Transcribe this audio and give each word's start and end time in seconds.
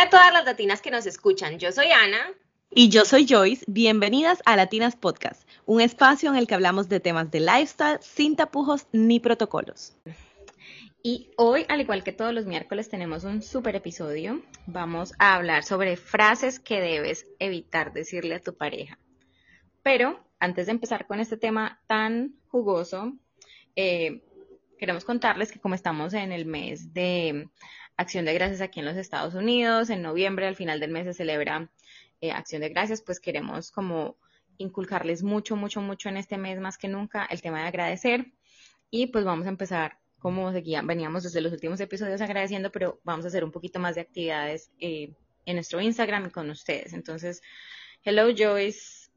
Hola 0.00 0.06
a 0.06 0.10
todas 0.10 0.32
las 0.32 0.44
latinas 0.46 0.80
que 0.80 0.90
nos 0.90 1.04
escuchan. 1.04 1.58
Yo 1.58 1.72
soy 1.72 1.88
Ana. 1.88 2.32
Y 2.70 2.88
yo 2.88 3.04
soy 3.04 3.26
Joyce. 3.28 3.66
Bienvenidas 3.68 4.40
a 4.46 4.56
Latinas 4.56 4.96
Podcast, 4.96 5.46
un 5.66 5.82
espacio 5.82 6.30
en 6.30 6.36
el 6.36 6.46
que 6.46 6.54
hablamos 6.54 6.88
de 6.88 7.00
temas 7.00 7.30
de 7.30 7.40
lifestyle 7.40 7.98
sin 8.00 8.34
tapujos 8.34 8.86
ni 8.92 9.20
protocolos. 9.20 9.94
Y 11.02 11.28
hoy, 11.36 11.66
al 11.68 11.82
igual 11.82 12.02
que 12.02 12.12
todos 12.12 12.32
los 12.32 12.46
miércoles, 12.46 12.88
tenemos 12.88 13.24
un 13.24 13.42
super 13.42 13.76
episodio. 13.76 14.40
Vamos 14.66 15.12
a 15.18 15.34
hablar 15.34 15.64
sobre 15.64 15.98
frases 15.98 16.60
que 16.60 16.80
debes 16.80 17.26
evitar 17.38 17.92
decirle 17.92 18.36
a 18.36 18.40
tu 18.40 18.56
pareja. 18.56 18.98
Pero 19.82 20.18
antes 20.38 20.64
de 20.64 20.72
empezar 20.72 21.06
con 21.06 21.20
este 21.20 21.36
tema 21.36 21.78
tan 21.86 22.36
jugoso, 22.48 23.12
eh, 23.76 24.22
queremos 24.78 25.04
contarles 25.04 25.52
que 25.52 25.60
como 25.60 25.74
estamos 25.74 26.14
en 26.14 26.32
el 26.32 26.46
mes 26.46 26.94
de 26.94 27.50
Acción 28.00 28.24
de 28.24 28.32
Gracias 28.32 28.62
aquí 28.62 28.80
en 28.80 28.86
los 28.86 28.96
Estados 28.96 29.34
Unidos. 29.34 29.90
En 29.90 30.00
noviembre, 30.00 30.46
al 30.46 30.56
final 30.56 30.80
del 30.80 30.90
mes, 30.90 31.04
se 31.04 31.12
celebra 31.12 31.68
eh, 32.22 32.32
Acción 32.32 32.62
de 32.62 32.70
Gracias, 32.70 33.02
pues 33.02 33.20
queremos 33.20 33.70
como 33.70 34.16
inculcarles 34.56 35.22
mucho, 35.22 35.54
mucho, 35.54 35.82
mucho 35.82 36.08
en 36.08 36.16
este 36.16 36.38
mes 36.38 36.58
más 36.60 36.78
que 36.78 36.88
nunca 36.88 37.26
el 37.26 37.42
tema 37.42 37.60
de 37.60 37.68
agradecer. 37.68 38.32
Y 38.90 39.08
pues 39.08 39.26
vamos 39.26 39.44
a 39.44 39.50
empezar 39.50 39.98
como 40.18 40.50
seguía, 40.50 40.80
veníamos 40.80 41.24
desde 41.24 41.42
los 41.42 41.52
últimos 41.52 41.78
episodios 41.78 42.22
agradeciendo, 42.22 42.72
pero 42.72 43.00
vamos 43.04 43.26
a 43.26 43.28
hacer 43.28 43.44
un 43.44 43.52
poquito 43.52 43.78
más 43.78 43.96
de 43.96 44.00
actividades 44.00 44.70
eh, 44.80 45.12
en 45.44 45.56
nuestro 45.56 45.82
Instagram 45.82 46.26
y 46.26 46.30
con 46.30 46.48
ustedes. 46.48 46.94
Entonces, 46.94 47.42
hello 48.02 48.34
Joyce. 48.34 49.10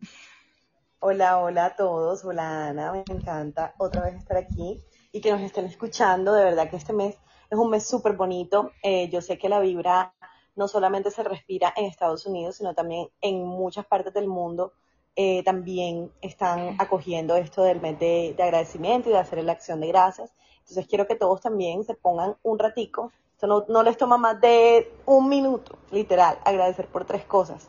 Hola, 1.00 1.40
hola 1.40 1.68
a 1.68 1.76
todos. 1.78 2.26
Hola 2.26 2.68
Ana, 2.68 2.92
me 2.92 3.04
encanta 3.08 3.76
otra 3.78 4.04
vez 4.04 4.16
estar 4.16 4.36
aquí 4.36 4.82
y 5.14 5.22
que 5.22 5.32
nos 5.32 5.42
estén 5.42 5.66
escuchando. 5.68 6.34
De 6.34 6.44
verdad 6.44 6.70
que 6.70 6.76
este 6.76 6.92
mes 6.92 7.16
es 7.54 7.60
un 7.60 7.70
mes 7.70 7.86
súper 7.86 8.14
bonito. 8.14 8.72
Eh, 8.82 9.10
yo 9.10 9.22
sé 9.22 9.38
que 9.38 9.48
la 9.48 9.60
vibra 9.60 10.14
no 10.56 10.68
solamente 10.68 11.12
se 11.12 11.24
respira 11.24 11.72
en 11.76 11.86
Estados 11.86 12.26
Unidos, 12.26 12.58
sino 12.58 12.74
también 12.74 13.10
en 13.22 13.46
muchas 13.46 13.86
partes 13.86 14.14
del 14.14 14.28
mundo. 14.28 14.74
Eh, 15.16 15.44
también 15.44 16.12
están 16.22 16.76
acogiendo 16.80 17.36
esto 17.36 17.62
del 17.62 17.80
mes 17.80 18.00
de, 18.00 18.36
agradecimiento 18.40 19.10
y 19.10 19.14
de 19.14 19.20
hacer 19.20 19.44
la 19.44 19.52
acción 19.52 19.80
de 19.80 19.88
gracias. 19.88 20.34
Entonces 20.62 20.88
quiero 20.88 21.06
que 21.06 21.16
todos 21.16 21.42
también 21.42 21.84
se 21.84 21.94
pongan 21.94 22.36
un 22.42 22.58
ratico. 22.58 23.12
Esto 23.34 23.66
no, 23.68 23.84
les 23.84 23.98
toma 23.98 24.18
más 24.18 24.42
de 24.42 24.92
un 25.06 25.30
minuto, 25.30 25.78
literal, 25.92 26.40
agradecer 26.46 26.88
por 26.88 27.06
tres 27.06 27.26
cosas 27.26 27.68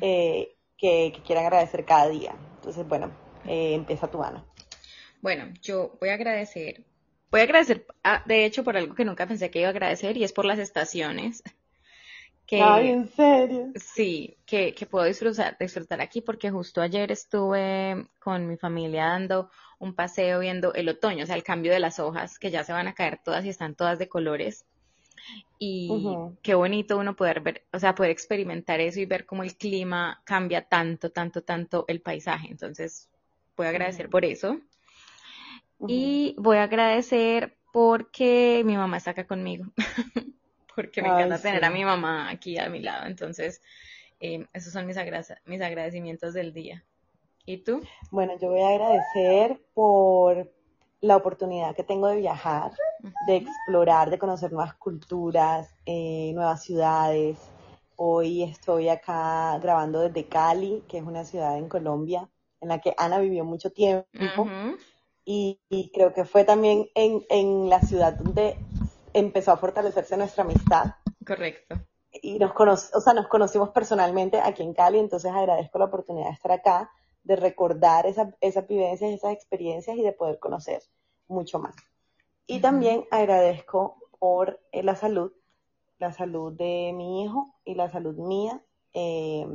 eh, 0.00 0.54
que, 0.78 1.12
quieran 1.26 1.44
agradecer 1.44 1.84
cada 1.84 2.08
día. 2.08 2.34
Entonces, 2.56 2.88
bueno, 2.88 3.10
empieza 3.44 4.08
tu 4.08 4.18
mano. 4.18 4.44
Bueno, 5.20 5.52
yo 5.60 5.90
voy 6.00 6.08
a 6.08 6.14
agradecer 6.14 6.84
Voy 7.30 7.40
a 7.40 7.44
agradecer, 7.44 7.86
ah, 8.02 8.22
de 8.26 8.44
hecho, 8.44 8.64
por 8.64 8.76
algo 8.76 8.94
que 8.94 9.04
nunca 9.04 9.26
pensé 9.26 9.50
que 9.50 9.60
iba 9.60 9.68
a 9.68 9.70
agradecer 9.70 10.16
y 10.16 10.24
es 10.24 10.32
por 10.32 10.44
las 10.44 10.58
estaciones. 10.58 11.42
Que, 12.46 12.60
Ay, 12.60 12.88
¿en 12.88 13.06
serio? 13.06 13.72
Sí, 13.76 14.36
que, 14.44 14.74
que 14.74 14.84
puedo 14.84 15.04
disfrutar, 15.04 15.56
disfrutar 15.56 16.00
aquí 16.00 16.20
porque 16.20 16.50
justo 16.50 16.82
ayer 16.82 17.12
estuve 17.12 18.08
con 18.18 18.48
mi 18.48 18.56
familia 18.56 19.04
dando 19.04 19.50
un 19.78 19.94
paseo 19.94 20.40
viendo 20.40 20.74
el 20.74 20.88
otoño, 20.88 21.22
o 21.22 21.26
sea, 21.28 21.36
el 21.36 21.44
cambio 21.44 21.70
de 21.70 21.78
las 21.78 22.00
hojas, 22.00 22.40
que 22.40 22.50
ya 22.50 22.64
se 22.64 22.72
van 22.72 22.88
a 22.88 22.94
caer 22.94 23.20
todas 23.24 23.44
y 23.44 23.50
están 23.50 23.76
todas 23.76 24.00
de 24.00 24.08
colores. 24.08 24.64
Y 25.58 25.88
qué 26.42 26.54
bonito 26.54 26.98
uno 26.98 27.14
poder 27.14 27.40
ver, 27.40 27.62
o 27.72 27.78
sea, 27.78 27.94
poder 27.94 28.10
experimentar 28.10 28.80
eso 28.80 28.98
y 28.98 29.06
ver 29.06 29.26
cómo 29.26 29.42
el 29.42 29.56
clima 29.56 30.20
cambia 30.24 30.62
tanto, 30.62 31.10
tanto, 31.10 31.42
tanto 31.42 31.84
el 31.86 32.00
paisaje. 32.00 32.48
Entonces, 32.50 33.08
voy 33.56 33.66
a 33.66 33.70
agradecer 33.70 34.08
por 34.08 34.24
eso. 34.24 34.58
Y 35.88 36.34
voy 36.38 36.58
a 36.58 36.64
agradecer 36.64 37.56
porque 37.72 38.62
mi 38.64 38.76
mamá 38.76 38.96
está 38.96 39.12
acá 39.12 39.26
conmigo, 39.26 39.66
porque 40.74 41.02
me 41.02 41.08
encanta 41.08 41.40
tener 41.40 41.64
a 41.64 41.70
mi 41.70 41.84
mamá 41.84 42.30
aquí 42.30 42.58
a 42.58 42.68
mi 42.68 42.80
lado. 42.80 43.06
Entonces, 43.06 43.62
eh, 44.20 44.46
esos 44.52 44.72
son 44.72 44.86
mis, 44.86 44.96
mis 45.46 45.62
agradecimientos 45.62 46.34
del 46.34 46.52
día. 46.52 46.84
¿Y 47.46 47.58
tú? 47.58 47.82
Bueno, 48.10 48.38
yo 48.38 48.50
voy 48.50 48.60
a 48.60 48.68
agradecer 48.68 49.60
por 49.74 50.52
la 51.00 51.16
oportunidad 51.16 51.74
que 51.74 51.82
tengo 51.82 52.08
de 52.08 52.16
viajar, 52.16 52.72
de 53.26 53.36
explorar, 53.36 54.10
de 54.10 54.18
conocer 54.18 54.52
nuevas 54.52 54.74
culturas, 54.74 55.74
eh, 55.86 56.32
nuevas 56.34 56.62
ciudades. 56.62 57.38
Hoy 57.96 58.42
estoy 58.42 58.88
acá 58.88 59.58
grabando 59.58 60.00
desde 60.00 60.28
Cali, 60.28 60.84
que 60.88 60.98
es 60.98 61.04
una 61.04 61.24
ciudad 61.24 61.56
en 61.56 61.68
Colombia, 61.68 62.28
en 62.60 62.68
la 62.68 62.78
que 62.80 62.94
Ana 62.98 63.18
vivió 63.18 63.44
mucho 63.44 63.70
tiempo 63.70 64.06
y, 65.24 65.90
creo 65.94 66.12
que 66.12 66.24
fue 66.24 66.44
también 66.44 66.88
en, 66.94 67.24
en 67.28 67.68
la 67.68 67.80
ciudad 67.80 68.14
donde 68.14 68.56
empezó 69.12 69.52
a 69.52 69.56
fortalecerse 69.56 70.16
nuestra 70.16 70.44
amistad. 70.44 70.94
Correcto. 71.26 71.80
Y 72.12 72.38
nos, 72.38 72.52
o 72.94 73.00
sea, 73.00 73.12
nos 73.14 73.28
conocimos 73.28 73.70
personalmente 73.70 74.40
aquí 74.40 74.62
en 74.62 74.74
Cali, 74.74 74.98
entonces 74.98 75.30
agradezco 75.30 75.78
la 75.78 75.84
oportunidad 75.86 76.26
de 76.26 76.34
estar 76.34 76.52
acá, 76.52 76.90
de 77.22 77.36
recordar 77.36 78.06
esa, 78.06 78.34
esas 78.40 78.66
vivencias, 78.66 79.12
esas 79.12 79.32
experiencias 79.32 79.96
y 79.96 80.02
de 80.02 80.12
poder 80.12 80.38
conocer 80.38 80.82
mucho 81.28 81.58
más. 81.58 81.76
Y 82.46 82.60
también 82.60 83.06
agradezco 83.10 83.96
por 84.18 84.60
eh, 84.72 84.82
la 84.82 84.96
salud, 84.96 85.32
la 85.98 86.12
salud 86.12 86.52
de 86.52 86.92
mi 86.94 87.22
hijo 87.22 87.54
y 87.64 87.74
la 87.74 87.88
salud 87.90 88.16
mía, 88.16 88.60
eh, 88.92 89.46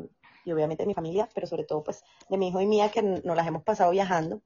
y 0.45 0.51
obviamente 0.51 0.83
de 0.83 0.87
mi 0.87 0.93
familia, 0.93 1.27
pero 1.33 1.47
sobre 1.47 1.65
todo 1.65 1.83
pues 1.83 2.03
de 2.29 2.37
mi 2.37 2.47
hijo 2.49 2.61
y 2.61 2.67
mía 2.67 2.89
que 2.91 3.01
nos 3.01 3.35
las 3.35 3.47
hemos 3.47 3.63
pasado 3.63 3.91
viajando 3.91 4.41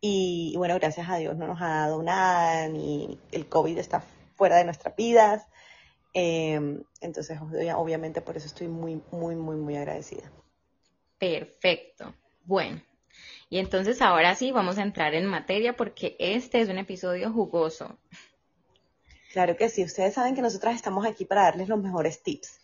y, 0.00 0.54
bueno, 0.56 0.74
gracias 0.76 1.08
a 1.08 1.16
Dios 1.16 1.36
no 1.36 1.46
nos 1.46 1.60
ha 1.60 1.68
dado 1.68 2.02
nada, 2.02 2.68
ni 2.68 3.18
el 3.32 3.48
COVID 3.48 3.78
está 3.78 4.02
fuera 4.36 4.56
de 4.56 4.64
nuestras 4.64 4.94
vidas. 4.94 5.46
Em, 6.14 6.82
entonces, 7.00 7.38
obviamente 7.40 8.20
por 8.20 8.36
eso 8.36 8.46
estoy 8.46 8.68
muy, 8.68 9.02
muy, 9.10 9.34
muy, 9.34 9.56
muy 9.56 9.76
agradecida. 9.76 10.30
Perfecto. 11.18 12.14
Bueno, 12.44 12.80
y 13.50 13.58
entonces 13.58 14.00
ahora 14.02 14.34
sí 14.34 14.52
vamos 14.52 14.78
a 14.78 14.82
entrar 14.82 15.14
en 15.14 15.26
materia 15.26 15.76
porque 15.76 16.16
este 16.18 16.60
es 16.60 16.68
un 16.68 16.78
episodio 16.78 17.32
jugoso. 17.32 17.98
Claro 19.32 19.56
que 19.56 19.68
sí, 19.68 19.84
ustedes 19.84 20.14
saben 20.14 20.34
que 20.34 20.42
nosotras 20.42 20.76
estamos 20.76 21.06
aquí 21.06 21.24
para 21.24 21.42
darles 21.42 21.68
los 21.68 21.80
mejores 21.80 22.22
tips. 22.22 22.60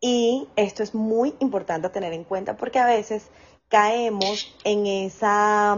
Y 0.00 0.48
esto 0.56 0.82
es 0.82 0.94
muy 0.94 1.34
importante 1.40 1.90
tener 1.90 2.12
en 2.12 2.24
cuenta 2.24 2.56
porque 2.56 2.78
a 2.78 2.86
veces 2.86 3.28
caemos 3.68 4.56
en 4.64 4.86
esa 4.86 5.76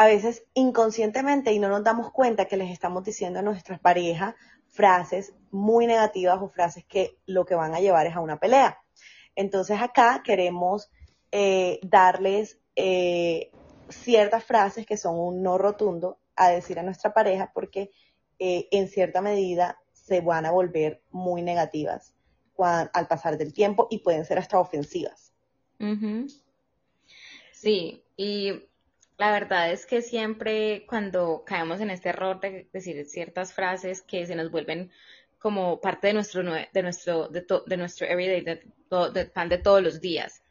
a 0.00 0.06
veces 0.06 0.44
inconscientemente 0.54 1.52
y 1.52 1.58
no 1.58 1.68
nos 1.68 1.84
damos 1.84 2.10
cuenta 2.10 2.46
que 2.46 2.56
les 2.56 2.70
estamos 2.70 3.04
diciendo 3.04 3.40
a 3.40 3.42
nuestras 3.42 3.80
parejas 3.80 4.34
frases 4.70 5.34
muy 5.50 5.86
negativas 5.86 6.40
o 6.40 6.48
frases 6.48 6.86
que 6.86 7.18
lo 7.26 7.44
que 7.44 7.54
van 7.54 7.74
a 7.74 7.80
llevar 7.80 8.06
es 8.06 8.16
a 8.16 8.20
una 8.20 8.40
pelea. 8.40 8.78
Entonces 9.36 9.78
acá 9.78 10.22
queremos 10.24 10.90
eh, 11.32 11.80
darles 11.82 12.58
eh, 12.76 13.50
ciertas 13.90 14.42
frases 14.42 14.86
que 14.86 14.96
son 14.96 15.18
un 15.18 15.42
no 15.42 15.58
rotundo 15.58 16.18
a 16.34 16.48
decir 16.48 16.78
a 16.78 16.82
nuestra 16.82 17.12
pareja 17.12 17.50
porque 17.52 17.90
eh, 18.38 18.68
en 18.70 18.88
cierta 18.88 19.20
medida 19.20 19.82
se 19.92 20.22
van 20.22 20.46
a 20.46 20.50
volver 20.50 21.02
muy 21.10 21.42
negativas 21.42 22.14
al 22.56 23.06
pasar 23.06 23.36
del 23.36 23.52
tiempo 23.52 23.86
y 23.90 23.98
pueden 23.98 24.24
ser 24.24 24.38
hasta 24.38 24.58
ofensivas. 24.58 25.34
Sí, 27.52 28.02
y 28.16 28.69
la 29.20 29.32
verdad 29.32 29.70
es 29.70 29.84
que 29.84 30.00
siempre 30.00 30.86
cuando 30.88 31.44
caemos 31.44 31.78
en 31.82 31.90
este 31.90 32.08
error 32.08 32.40
de 32.40 32.66
decir 32.72 33.04
ciertas 33.04 33.52
frases 33.52 34.00
que 34.00 34.26
se 34.26 34.34
nos 34.34 34.50
vuelven 34.50 34.90
como 35.38 35.78
parte 35.78 36.06
de 36.06 36.14
nuestro 36.14 36.42
de 36.42 36.82
nuestro 36.82 37.28
de, 37.28 37.76
nuestro 37.76 38.06
everyday 38.06 38.40
de, 38.40 39.26
pan 39.26 39.50
de 39.50 39.58
todos 39.58 39.82
los 39.82 40.00
días. 40.00 40.42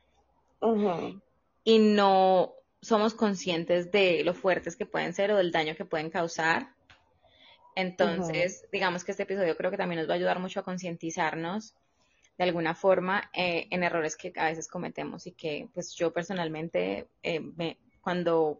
Y 1.63 1.79
no 1.79 2.53
somos 2.79 3.15
conscientes 3.15 3.91
de 3.91 4.23
lo 4.23 4.35
fuertes 4.35 4.75
que 4.75 4.85
pueden 4.85 5.13
ser 5.13 5.31
o 5.31 5.37
del 5.37 5.51
daño 5.51 5.75
que 5.75 5.85
pueden 5.85 6.11
causar. 6.11 6.69
Entonces 7.75 8.67
digamos 8.71 9.03
que 9.03 9.13
este 9.13 9.23
episodio 9.23 9.57
creo 9.57 9.71
que 9.71 9.77
también 9.77 9.99
nos 9.99 10.07
va 10.07 10.13
a 10.13 10.17
ayudar 10.17 10.37
mucho 10.37 10.59
a 10.59 10.63
concientizarnos 10.63 11.73
de 12.37 12.43
alguna 12.43 12.75
forma 12.75 13.31
eh, 13.33 13.65
en 13.71 13.81
errores 13.81 14.15
que 14.15 14.31
a 14.35 14.45
veces 14.45 14.67
cometemos 14.67 15.25
y 15.25 15.31
que 15.31 15.69
pues 15.73 15.95
yo 15.95 16.13
personalmente 16.13 17.07
eh, 17.23 17.39
me, 17.39 17.79
cuando 18.09 18.59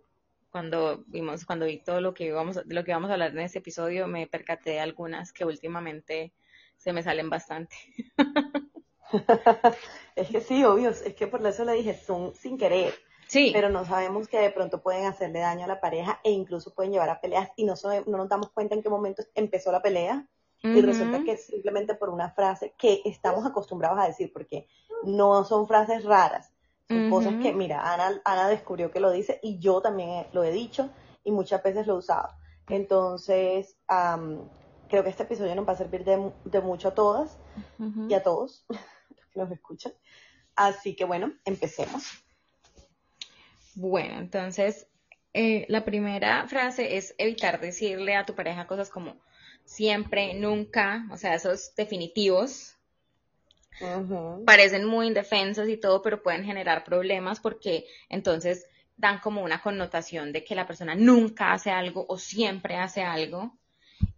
cuando 0.52 1.04
vimos 1.08 1.44
cuando 1.44 1.66
vi 1.66 1.80
todo 1.80 2.02
lo 2.02 2.14
que 2.14 2.26
íbamos 2.26 2.56
de 2.56 2.72
lo 2.76 2.84
que 2.84 2.92
vamos 2.92 3.10
a 3.10 3.14
hablar 3.14 3.32
en 3.32 3.40
este 3.40 3.58
episodio 3.58 4.06
me 4.06 4.28
percaté 4.28 4.72
de 4.72 4.80
algunas 4.80 5.34
que 5.34 5.44
últimamente 5.44 6.34
se 6.78 6.94
me 6.94 7.02
salen 7.02 7.32
bastante. 7.32 7.76
es 10.16 10.28
que 10.28 10.40
sí, 10.40 10.64
obvio, 10.64 10.92
es 10.92 11.16
que 11.16 11.26
por 11.26 11.46
eso 11.48 11.66
le 11.66 11.74
dije, 11.74 11.96
son 11.96 12.36
sin 12.36 12.60
querer. 12.60 12.94
Sí. 13.28 13.50
Pero 13.52 13.70
no 13.70 13.86
sabemos 13.86 14.28
que 14.28 14.38
de 14.38 14.52
pronto 14.52 14.84
pueden 14.84 15.06
hacerle 15.06 15.40
daño 15.40 15.66
a 15.66 15.68
la 15.68 15.82
pareja 15.82 16.22
e 16.24 16.30
incluso 16.30 16.76
pueden 16.76 16.92
llevar 16.92 17.10
a 17.10 17.20
peleas 17.20 17.50
y 17.56 17.66
no, 17.66 17.74
no 18.06 18.18
nos 18.18 18.30
damos 18.30 18.52
cuenta 18.52 18.76
en 18.76 18.84
qué 18.84 18.90
momento 18.90 19.24
empezó 19.34 19.72
la 19.72 19.82
pelea. 19.82 20.28
Y 20.62 20.82
resulta 20.82 21.24
que 21.24 21.32
es 21.32 21.46
simplemente 21.48 21.96
por 21.96 22.10
una 22.10 22.32
frase 22.32 22.76
que 22.78 23.02
estamos 23.06 23.48
acostumbrados 23.48 23.98
a 23.98 24.08
decir, 24.08 24.32
porque 24.32 24.68
no 25.04 25.44
son 25.44 25.68
frases 25.68 26.04
raras, 26.04 26.52
son 26.90 27.10
cosas 27.10 27.36
que, 27.42 27.54
mira, 27.54 27.94
Ana, 27.94 28.20
Ana 28.26 28.48
descubrió 28.50 28.92
que 28.92 29.00
lo 29.00 29.12
dice 29.12 29.40
y 29.44 29.60
yo 29.60 29.82
también 29.82 30.26
lo 30.34 30.44
he 30.44 30.52
dicho 30.52 30.90
y 31.24 31.32
muchas 31.32 31.62
veces 31.62 31.86
lo 31.86 31.94
he 31.94 31.98
usado. 31.98 32.30
Entonces, 32.68 33.78
creo 34.90 35.04
que 35.04 35.10
este 35.10 35.24
episodio 35.24 35.56
nos 35.56 35.68
va 35.68 35.74
a 35.74 35.78
servir 35.78 36.04
de, 36.04 36.32
de 36.46 36.62
mucho 36.62 36.90
a 36.90 36.96
todas 36.96 37.38
y 38.08 38.14
a 38.14 38.24
todos 38.24 38.66
los 38.70 39.26
que 39.32 39.40
nos 39.40 39.52
escuchan. 39.52 39.94
Así 40.56 40.96
que 40.96 41.06
bueno, 41.06 41.34
empecemos. 41.46 42.04
Bueno, 43.76 44.20
entonces, 44.20 44.88
eh, 45.34 45.66
la 45.70 45.86
primera 45.86 46.48
frase 46.48 46.98
es 46.98 47.14
evitar 47.18 47.60
decirle 47.60 48.16
a 48.16 48.26
tu 48.26 48.34
pareja 48.34 48.68
cosas 48.68 48.90
como 48.90 49.16
siempre, 49.64 50.34
nunca, 50.34 51.06
o 51.12 51.18
sea, 51.18 51.36
esos 51.36 51.76
definitivos. 51.76 52.76
Parecen 54.46 54.86
muy 54.86 55.08
indefensos 55.08 55.68
y 55.70 55.78
todo, 55.78 56.02
pero 56.02 56.22
pueden 56.22 56.44
generar 56.44 56.84
problemas 56.84 57.40
porque 57.40 57.86
entonces 58.10 58.66
dan 58.98 59.20
como 59.20 59.44
una 59.44 59.62
connotación 59.62 60.34
de 60.34 60.44
que 60.44 60.56
la 60.56 60.68
persona 60.68 60.94
nunca 60.94 61.54
hace 61.54 61.72
algo 61.72 62.06
o 62.08 62.18
siempre 62.18 62.76
hace 62.76 63.02
algo. 63.02 63.58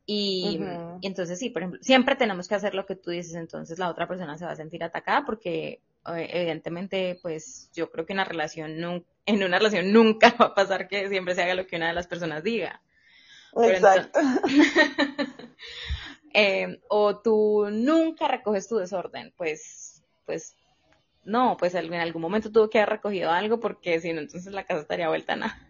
Y, 0.05 0.59
entonces 1.03 1.39
sí, 1.39 1.49
por 1.49 1.61
ejemplo, 1.61 1.79
siempre 1.81 2.15
tenemos 2.15 2.47
que 2.47 2.55
hacer 2.55 2.73
lo 2.73 2.85
que 2.85 2.95
tú 2.95 3.11
dices, 3.11 3.35
entonces 3.35 3.79
la 3.79 3.89
otra 3.89 4.07
persona 4.07 4.37
se 4.37 4.45
va 4.45 4.51
a 4.51 4.55
sentir 4.55 4.83
atacada 4.83 5.23
porque 5.25 5.81
eh, 6.07 6.29
evidentemente, 6.31 7.19
pues 7.21 7.69
yo 7.73 7.91
creo 7.91 8.05
que 8.05 8.13
una 8.13 8.25
relación 8.25 9.05
en 9.25 9.43
una 9.43 9.57
relación 9.57 9.93
nunca 9.93 10.35
va 10.41 10.47
a 10.47 10.55
pasar 10.55 10.87
que 10.87 11.07
siempre 11.09 11.35
se 11.35 11.43
haga 11.43 11.53
lo 11.53 11.67
que 11.67 11.77
una 11.77 11.89
de 11.89 11.93
las 11.93 12.07
personas 12.07 12.43
diga. 12.43 12.81
Exacto. 13.55 14.19
Eh, 16.33 16.81
o 16.89 17.19
tú 17.19 17.68
nunca 17.72 18.28
recoges 18.28 18.68
tu 18.68 18.78
desorden, 18.78 19.33
pues, 19.38 20.01
pues 20.25 20.56
no, 21.24 21.57
pues 21.57 21.75
en 21.75 21.94
algún 21.94 22.22
momento 22.22 22.51
tuvo 22.51 22.69
que 22.69 22.80
haber 22.80 22.89
recogido 22.89 23.31
algo 23.31 23.60
porque 23.60 24.00
si 24.00 24.13
no, 24.13 24.22
entonces 24.22 24.51
la 24.54 24.66
casa 24.66 24.81
estaría 24.81 25.10
vuelta 25.10 25.33
a 25.33 25.38
nada. 25.38 25.68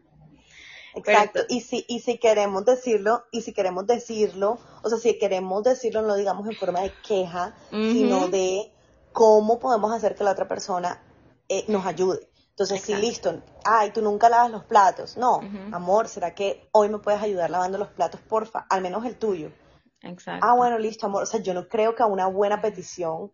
Exacto, 0.93 1.41
y 1.47 1.61
si, 1.61 1.85
y 1.87 2.01
si 2.01 2.17
queremos 2.17 2.65
decirlo, 2.65 3.23
y 3.31 3.41
si 3.41 3.53
queremos 3.53 3.87
decirlo, 3.87 4.59
o 4.83 4.89
sea, 4.89 4.97
si 4.97 5.17
queremos 5.17 5.63
decirlo, 5.63 6.01
no 6.01 6.15
digamos 6.15 6.47
en 6.47 6.55
forma 6.55 6.81
de 6.81 6.91
queja, 7.07 7.55
sino 7.69 8.27
de 8.27 8.73
cómo 9.13 9.59
podemos 9.59 9.93
hacer 9.93 10.15
que 10.15 10.23
la 10.23 10.31
otra 10.31 10.47
persona 10.47 11.01
eh, 11.47 11.63
nos 11.67 11.85
ayude. 11.85 12.29
Entonces, 12.49 12.81
si 12.81 12.93
listo, 12.93 13.41
ay, 13.63 13.91
tú 13.91 14.01
nunca 14.01 14.29
lavas 14.29 14.51
los 14.51 14.65
platos. 14.65 15.17
No, 15.17 15.39
amor, 15.71 16.07
¿será 16.07 16.35
que 16.35 16.67
hoy 16.71 16.89
me 16.89 16.99
puedes 16.99 17.21
ayudar 17.21 17.49
lavando 17.49 17.77
los 17.77 17.87
platos, 17.87 18.19
porfa? 18.21 18.67
Al 18.69 18.81
menos 18.81 19.05
el 19.05 19.17
tuyo. 19.17 19.51
Exacto. 20.01 20.45
Ah, 20.45 20.53
bueno, 20.53 20.77
listo, 20.77 21.05
amor. 21.05 21.23
O 21.23 21.25
sea, 21.25 21.41
yo 21.41 21.53
no 21.53 21.67
creo 21.67 21.95
que 21.95 22.03
a 22.03 22.07
una 22.07 22.27
buena 22.27 22.61
petición 22.61 23.31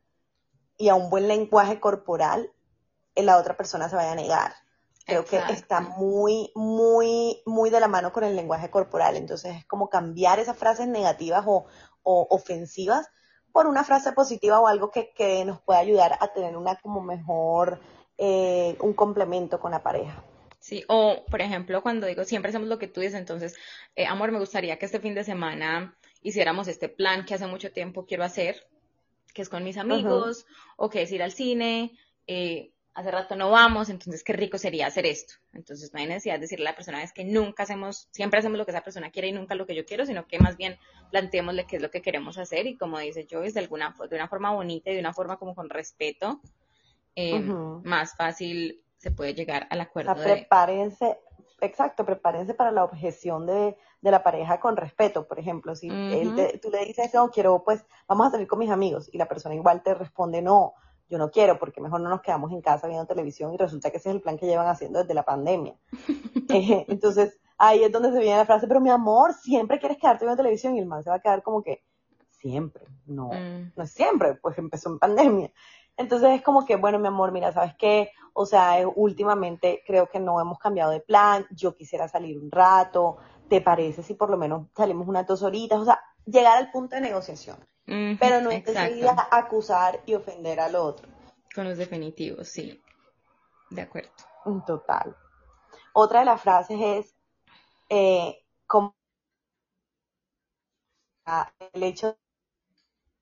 y 0.78 0.90
a 0.90 0.96
un 0.96 1.10
buen 1.10 1.28
lenguaje 1.28 1.80
corporal 1.80 2.52
eh, 3.16 3.24
la 3.24 3.38
otra 3.38 3.58
persona 3.58 3.90
se 3.90 3.96
vaya 3.96 4.12
a 4.12 4.16
negar. 4.16 4.54
Creo 5.06 5.24
que 5.24 5.38
está 5.54 5.80
muy, 5.80 6.52
muy, 6.54 7.42
muy 7.46 7.70
de 7.70 7.80
la 7.80 7.88
mano 7.88 8.12
con 8.12 8.26
el 8.26 8.36
lenguaje 8.36 8.70
corporal. 8.70 9.16
Entonces 9.16 9.56
es 9.56 9.66
como 9.66 9.90
cambiar 9.90 10.38
esas 10.40 10.58
frases 10.58 10.88
negativas 10.88 11.46
o, 11.48 11.66
ofensivas 12.04 13.08
por 13.54 13.68
una 13.68 13.86
frase 13.86 14.12
positiva 14.12 14.60
o 14.60 14.68
algo 14.68 14.92
que, 14.92 15.14
que, 15.14 15.46
nos 15.46 15.62
pueda 15.62 15.80
ayudar 15.80 16.18
a 16.20 16.28
tener 16.34 16.58
una 16.58 16.76
como 16.76 17.02
mejor, 17.02 17.80
eh, 18.18 18.78
un 18.82 18.94
complemento 18.94 19.62
con 19.62 19.72
la 19.72 19.82
pareja. 19.82 20.24
Sí, 20.60 20.84
o 20.90 21.24
por 21.32 21.42
ejemplo, 21.42 21.82
cuando 21.82 22.08
digo 22.08 22.26
siempre 22.26 22.50
hacemos 22.50 22.68
lo 22.68 22.78
que 22.78 22.88
tú 22.88 23.00
dices, 23.00 23.18
entonces, 23.18 23.56
eh, 23.96 24.06
amor, 24.06 24.32
me 24.34 24.40
gustaría 24.40 24.78
que 24.78 24.86
este 24.86 25.00
fin 25.00 25.16
de 25.16 25.24
semana 25.24 25.98
hiciéramos 26.28 26.68
este 26.68 26.90
plan 26.90 27.24
que 27.24 27.36
hace 27.36 27.48
mucho 27.48 27.72
tiempo 27.72 28.06
quiero 28.06 28.26
hacer, 28.26 28.68
que 29.34 29.42
es 29.42 29.50
con 29.50 29.64
mis 29.64 29.78
amigos, 29.78 30.46
o 30.76 30.90
que 30.90 31.04
es 31.04 31.12
ir 31.14 31.24
al 31.24 31.32
cine, 31.32 31.98
eh, 32.28 32.72
hace 32.94 33.12
rato 33.12 33.38
no 33.38 33.50
vamos, 33.50 33.90
entonces 33.90 34.26
qué 34.26 34.34
rico 34.34 34.58
sería 34.58 34.88
hacer 34.88 35.06
esto. 35.06 35.36
Entonces 35.54 35.94
no 35.94 36.02
hay 36.02 36.08
necesidad 36.08 36.36
de 36.36 36.42
decirle 36.42 36.68
a 36.68 36.72
la 36.72 36.76
persona 36.76 37.02
es 37.02 37.14
que 37.14 37.24
nunca 37.24 37.64
hacemos, 37.64 38.10
siempre 38.12 38.40
hacemos 38.40 38.58
lo 38.58 38.66
que 38.66 38.72
esa 38.72 38.84
persona 38.84 39.10
quiere 39.10 39.30
y 39.30 39.32
nunca 39.32 39.56
lo 39.56 39.66
que 39.66 39.74
yo 39.74 39.86
quiero, 39.86 40.06
sino 40.06 40.28
que 40.28 40.38
más 40.40 40.58
bien 40.58 40.78
planteémosle 41.12 41.66
qué 41.66 41.78
es 41.78 41.82
lo 41.82 41.92
que 41.92 42.02
queremos 42.02 42.38
hacer 42.38 42.68
y 42.68 42.76
como 42.76 43.00
dice 43.00 43.26
Joyce, 43.30 43.54
de 43.54 43.60
alguna 43.62 43.96
de 44.10 44.16
una 44.16 44.28
forma 44.28 44.52
bonita 44.52 44.90
y 44.90 44.96
de 44.96 45.00
una 45.00 45.14
forma 45.14 45.38
como 45.38 45.56
con 45.56 45.70
respeto, 45.70 46.42
eh, 47.16 47.40
más 47.40 48.18
fácil 48.18 48.82
se 48.98 49.12
puede 49.12 49.34
llegar 49.34 49.66
al 49.70 49.80
acuerdo. 49.80 50.14
prepárense, 50.16 51.18
exacto, 51.62 52.06
prepárense 52.06 52.54
para 52.54 52.72
la 52.72 52.84
objeción 52.84 53.46
de, 53.46 53.78
de 54.02 54.12
la 54.12 54.24
pareja 54.24 54.60
con 54.60 54.78
respeto, 54.78 55.28
por 55.28 55.40
ejemplo, 55.40 55.76
si 55.76 55.90
él 55.90 56.60
tú 56.62 56.70
le 56.70 56.86
dices, 56.86 57.14
no, 57.14 57.30
quiero, 57.30 57.64
pues, 57.64 57.86
vamos 58.08 58.28
a 58.28 58.32
salir 58.32 58.48
con 58.48 58.60
mis 58.60 58.70
amigos, 58.70 59.10
y 59.12 59.18
la 59.18 59.28
persona 59.28 59.56
igual 59.56 59.82
te 59.84 59.94
responde, 59.94 60.42
no, 60.42 60.74
yo 61.10 61.18
no 61.18 61.32
quiero, 61.32 61.58
porque 61.58 61.82
mejor 61.82 62.02
no 62.02 62.10
nos 62.10 62.22
quedamos 62.22 62.52
en 62.52 62.62
casa 62.62 62.88
viendo 62.88 63.06
televisión, 63.06 63.54
y 63.54 63.58
resulta 63.58 63.90
que 63.90 63.98
ese 63.98 64.10
es 64.10 64.16
el 64.16 64.22
plan 64.22 64.38
que 64.38 64.46
llevan 64.46 64.68
haciendo 64.68 65.00
desde 65.00 65.14
la 65.14 65.24
pandemia. 65.24 65.76
Eh, 66.50 66.86
entonces, 66.88 67.42
ahí 67.58 67.84
es 67.84 67.92
donde 67.92 68.10
se 68.14 68.20
viene 68.20 68.38
la 68.38 68.46
frase, 68.46 68.68
pero 68.68 68.80
mi 68.80 68.90
amor, 68.90 69.34
siempre 69.34 69.80
quieres 69.80 69.98
quedarte 69.98 70.24
viendo 70.24 70.42
televisión, 70.42 70.78
y 70.78 70.80
el 70.80 70.86
man 70.86 71.04
se 71.04 71.10
va 71.10 71.18
a 71.18 71.20
quedar 71.20 71.44
como 71.44 71.62
que, 71.62 71.84
siempre, 72.40 72.86
no, 73.06 73.28
mm. 73.28 73.74
no 73.76 73.84
es 73.84 73.92
siempre, 73.92 74.36
pues 74.36 74.58
empezó 74.58 74.90
en 74.90 75.00
pandemia. 75.00 75.52
Entonces 75.98 76.30
es 76.30 76.42
como 76.44 76.64
que, 76.64 76.76
bueno, 76.76 77.00
mi 77.00 77.08
amor, 77.08 77.32
mira, 77.32 77.52
¿sabes 77.52 77.74
qué? 77.78 78.12
O 78.34 78.46
sea, 78.46 78.78
últimamente 78.96 79.84
creo 79.86 80.08
que 80.08 80.20
no 80.20 80.40
hemos 80.40 80.60
cambiado 80.60 80.92
de 80.92 81.00
plan, 81.00 81.48
yo 81.50 81.76
quisiera 81.76 82.08
salir 82.08 82.38
un 82.38 82.52
rato, 82.52 83.18
¿te 83.50 83.62
parece 83.62 84.04
si 84.04 84.14
por 84.14 84.30
lo 84.30 84.38
menos 84.38 84.68
salimos 84.76 85.08
unas 85.08 85.26
dos 85.26 85.44
horitas? 85.44 85.80
O 85.80 85.86
sea, 85.86 86.00
llegar 86.26 86.58
al 86.58 86.72
punto 86.72 86.96
de 86.96 87.02
negociación. 87.02 87.58
pero 87.86 88.42
no 88.42 88.52
enseguida 88.52 89.28
acusar 89.32 90.02
y 90.06 90.14
ofender 90.16 90.60
al 90.60 90.76
otro. 90.76 91.08
Con 91.56 91.66
los 91.66 91.78
definitivos, 91.78 92.50
sí. 92.50 92.82
De 93.70 93.82
acuerdo. 93.82 94.12
Total. 94.66 95.16
Otra 95.94 96.20
de 96.20 96.26
las 96.26 96.42
frases 96.42 96.80
es, 96.80 97.16
eh, 97.90 98.46
como 98.66 98.96
el 101.74 101.84
hecho 101.84 102.18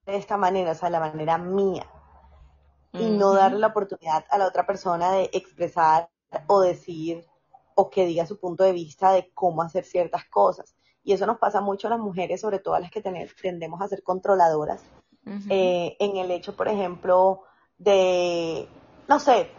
de 0.05 0.17
esta 0.17 0.37
manera, 0.37 0.71
o 0.71 0.75
sea, 0.75 0.89
la 0.89 0.99
manera 0.99 1.37
mía, 1.37 1.89
y 2.91 3.09
no 3.09 3.33
darle 3.33 3.59
la 3.59 3.67
oportunidad 3.67 4.25
a 4.29 4.37
la 4.37 4.47
otra 4.47 4.65
persona 4.65 5.11
de 5.11 5.29
expresar 5.33 6.09
o 6.47 6.61
decir 6.61 7.25
o 7.75 7.89
que 7.89 8.05
diga 8.05 8.25
su 8.25 8.39
punto 8.39 8.63
de 8.63 8.71
vista 8.71 9.11
de 9.11 9.31
cómo 9.33 9.61
hacer 9.61 9.83
ciertas 9.83 10.25
cosas. 10.25 10.75
Y 11.03 11.13
eso 11.13 11.27
nos 11.27 11.37
pasa 11.37 11.61
mucho 11.61 11.87
a 11.87 11.91
las 11.91 11.99
mujeres, 11.99 12.41
sobre 12.41 12.59
todo 12.59 12.73
a 12.73 12.79
las 12.79 12.89
que 12.89 13.01
tendemos 13.01 13.81
a 13.81 13.87
ser 13.87 14.01
controladoras, 14.01 14.81
eh, 15.49 15.95
en 15.99 16.17
el 16.17 16.31
hecho, 16.31 16.55
por 16.55 16.67
ejemplo, 16.67 17.43
de, 17.77 18.67
no 19.07 19.19
sé, 19.19 19.51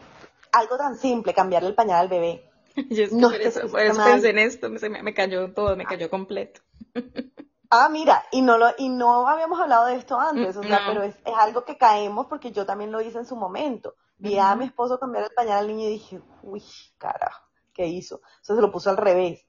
algo 0.53 0.77
tan 0.77 0.97
simple, 0.97 1.35
cambiarle 1.35 1.69
el 1.69 1.75
pañal 1.75 2.01
al 2.01 2.09
bebé. 2.09 2.51
Yo 2.91 3.05
no, 3.13 3.31
por 3.31 3.41
eso, 3.41 3.61
pensé 3.71 4.31
en 4.31 4.39
esto, 4.39 4.71
me, 4.71 5.03
me, 5.03 5.15
cayó 5.15 5.53
todo, 5.53 5.77
me 5.77 5.85
cayó 5.85 6.11
completo. 6.11 6.63
Ah, 7.69 7.89
mira, 7.89 8.25
y 8.31 8.43
no 8.43 8.59
lo, 8.59 8.69
y 8.79 8.89
no 8.89 9.27
habíamos 9.27 9.59
hablado 9.59 9.87
de 9.87 9.97
esto 9.97 10.21
antes, 10.21 10.57
o 10.57 10.63
sea, 10.63 10.83
pero 10.87 11.03
es, 11.03 11.17
es, 11.25 11.35
algo 11.37 11.65
que 11.65 11.77
caemos 11.77 12.27
porque 12.29 12.53
yo 12.53 12.65
también 12.65 12.93
lo 12.93 13.01
hice 13.01 13.19
en 13.19 13.27
su 13.27 13.35
momento. 13.35 13.97
Vi 14.19 14.39
a 14.39 14.55
mi 14.55 14.67
esposo 14.67 15.01
cambiar 15.01 15.25
el 15.25 15.35
pañal 15.35 15.59
al 15.59 15.67
niño 15.67 15.89
y 15.89 15.95
dije, 15.95 16.21
uy, 16.45 16.63
carajo 16.97 17.46
que 17.77 17.87
hizo. 17.87 18.17
O 18.17 18.21
sea, 18.41 18.57
se 18.57 18.63
lo 18.63 18.73
puso 18.73 18.91
al 18.91 18.97
revés. 18.97 19.47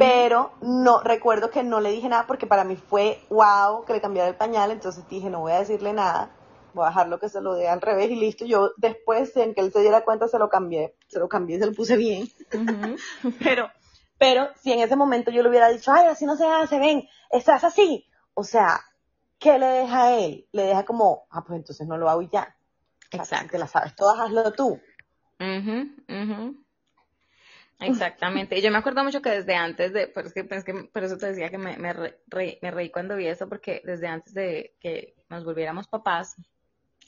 Pero 0.00 0.52
no, 0.62 1.00
recuerdo 1.00 1.50
que 1.50 1.62
no 1.62 1.80
le 1.80 1.92
dije 1.92 2.08
nada 2.08 2.26
porque 2.26 2.48
para 2.48 2.64
mí 2.64 2.74
fue 2.74 3.20
wow 3.28 3.84
que 3.84 3.92
le 3.92 4.00
cambiara 4.00 4.28
el 4.28 4.34
pañal, 4.34 4.72
entonces 4.72 5.06
dije, 5.08 5.30
no 5.30 5.40
voy 5.40 5.52
a 5.52 5.60
decirle 5.60 5.92
nada, 5.92 6.34
voy 6.74 6.86
a 6.86 6.88
dejarlo 6.88 7.20
que 7.20 7.28
se 7.28 7.40
lo 7.40 7.54
dé 7.54 7.68
al 7.68 7.80
revés 7.80 8.10
y 8.10 8.16
listo. 8.16 8.44
Yo 8.44 8.72
después, 8.78 9.36
en 9.36 9.54
que 9.54 9.60
él 9.60 9.72
se 9.72 9.80
diera 9.80 10.02
cuenta, 10.04 10.26
se 10.26 10.40
lo 10.40 10.48
cambié, 10.48 10.96
se 11.06 11.20
lo 11.20 11.28
cambié 11.28 11.56
y 11.56 11.60
se 11.60 11.66
lo 11.66 11.72
puse 11.72 11.96
bien. 11.96 12.26
pero, 13.38 13.70
pero 14.18 14.48
si 14.60 14.72
en 14.72 14.80
ese 14.80 14.96
momento 14.96 15.30
yo 15.30 15.42
le 15.42 15.50
hubiera 15.50 15.68
dicho, 15.68 15.92
ay, 15.92 16.06
así 16.08 16.26
no 16.26 16.36
se 16.36 16.48
hace, 16.48 16.80
ven, 16.80 17.06
estás 17.30 17.62
así. 17.62 18.08
O 18.34 18.42
sea, 18.42 18.80
¿qué 19.38 19.56
le 19.56 19.66
deja 19.66 20.04
a 20.04 20.18
él? 20.18 20.48
Le 20.50 20.64
deja 20.64 20.84
como, 20.84 21.26
ah, 21.30 21.44
pues 21.44 21.58
entonces 21.58 21.86
no 21.86 21.96
lo 21.96 22.10
hago 22.10 22.22
y 22.22 22.28
ya. 22.32 22.56
Exacto. 23.12 23.52
que 23.52 23.58
la 23.58 23.68
sabes 23.68 23.94
todas, 23.94 24.18
hazlo 24.18 24.52
tú. 24.52 24.80
Exactamente. 27.80 28.58
Y 28.58 28.62
yo 28.62 28.70
me 28.70 28.78
acuerdo 28.78 29.02
mucho 29.04 29.22
que 29.22 29.30
desde 29.30 29.54
antes 29.54 29.92
de, 29.92 30.06
por, 30.06 30.32
que, 30.32 30.44
pues, 30.44 30.64
que, 30.64 30.74
por 30.74 31.04
eso 31.04 31.16
te 31.16 31.26
decía 31.26 31.50
que 31.50 31.58
me, 31.58 31.76
me, 31.78 31.94
me 31.94 32.70
reí 32.70 32.90
cuando 32.90 33.16
vi 33.16 33.26
eso, 33.26 33.48
porque 33.48 33.82
desde 33.84 34.06
antes 34.06 34.34
de 34.34 34.74
que 34.80 35.14
nos 35.28 35.44
volviéramos 35.44 35.88
papás, 35.88 36.36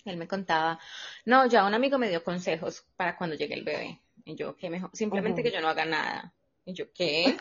él 0.05 0.17
me 0.17 0.27
contaba, 0.27 0.79
no, 1.25 1.47
ya 1.47 1.65
un 1.65 1.75
amigo 1.75 1.99
me 1.99 2.09
dio 2.09 2.25
consejos 2.25 2.85
para 2.97 3.17
cuando 3.17 3.37
llegue 3.37 3.55
el 3.55 3.65
bebé. 3.65 4.01
Y 4.25 4.35
yo, 4.37 4.57
¿qué 4.57 4.71
mejor? 4.71 4.91
Simplemente 4.93 5.43
que 5.43 5.51
yo 5.51 5.61
no 5.61 5.69
haga 5.69 5.85
nada. 5.85 6.33
Y 6.65 6.75
yo, 6.75 6.93
¿qué? 6.93 7.37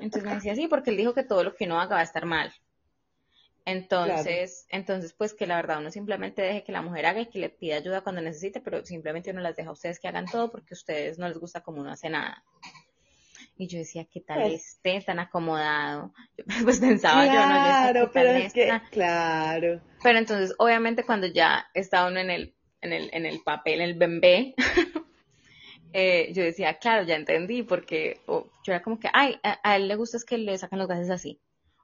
Entonces 0.00 0.24
me 0.24 0.34
decía, 0.34 0.54
sí, 0.54 0.66
porque 0.66 0.90
él 0.90 0.96
dijo 0.96 1.14
que 1.14 1.24
todo 1.24 1.44
lo 1.44 1.54
que 1.54 1.64
uno 1.64 1.80
haga 1.80 1.96
va 1.96 2.00
a 2.00 2.04
estar 2.04 2.24
mal. 2.24 2.52
Entonces, 3.70 4.66
entonces, 4.70 5.12
pues 5.12 5.32
que 5.32 5.46
la 5.46 5.56
verdad 5.56 5.78
uno 5.78 5.92
simplemente 5.92 6.42
deje 6.42 6.64
que 6.64 6.72
la 6.72 6.82
mujer 6.82 7.06
haga 7.06 7.20
y 7.20 7.26
que 7.26 7.38
le 7.38 7.50
pida 7.50 7.76
ayuda 7.76 8.00
cuando 8.00 8.20
necesite, 8.20 8.60
pero 8.60 8.84
simplemente 8.84 9.30
uno 9.30 9.40
las 9.40 9.54
deja 9.54 9.70
a 9.70 9.72
ustedes 9.72 10.00
que 10.00 10.08
hagan 10.08 10.26
todo 10.26 10.50
porque 10.50 10.74
a 10.74 10.78
ustedes 10.78 11.18
no 11.18 11.28
les 11.28 11.38
gusta 11.38 11.60
como 11.60 11.80
uno 11.80 11.92
hace 11.92 12.10
nada. 12.10 12.42
Y 13.56 13.68
yo 13.68 13.78
decía, 13.78 14.06
¿qué 14.10 14.20
tal 14.20 14.40
pues 14.40 14.54
esté 14.54 15.00
tan 15.02 15.20
acomodado? 15.20 16.12
Pues 16.64 16.80
pensaba 16.80 17.26
yo, 17.26 17.32
no, 17.32 17.38
Claro, 17.38 18.10
pero 18.12 18.30
es 18.30 18.52
que, 18.52 18.72
claro. 18.90 19.80
Pero 20.02 20.18
entonces, 20.18 20.54
obviamente, 20.58 21.04
cuando 21.04 21.28
ya 21.28 21.68
está 21.72 22.06
uno 22.06 22.18
en 22.18 22.30
el, 22.30 22.54
en 22.80 22.92
el, 22.92 23.10
en 23.12 23.26
el 23.26 23.40
papel, 23.42 23.82
en 23.82 23.90
el 23.90 23.94
bembé, 23.94 24.54
eh, 25.92 26.32
yo 26.32 26.42
decía, 26.42 26.74
claro, 26.78 27.04
ya 27.04 27.14
entendí, 27.14 27.62
porque 27.62 28.20
yo 28.26 28.72
era 28.72 28.82
como 28.82 28.98
que, 28.98 29.08
ay, 29.12 29.38
a, 29.44 29.60
a, 29.62 29.76
él 29.76 29.86
le 29.86 29.94
gusta 29.94 30.16
es 30.16 30.24
que 30.24 30.38
le 30.38 30.58
sacan 30.58 30.80
los 30.80 30.88
gases 30.88 31.10
así. 31.10 31.40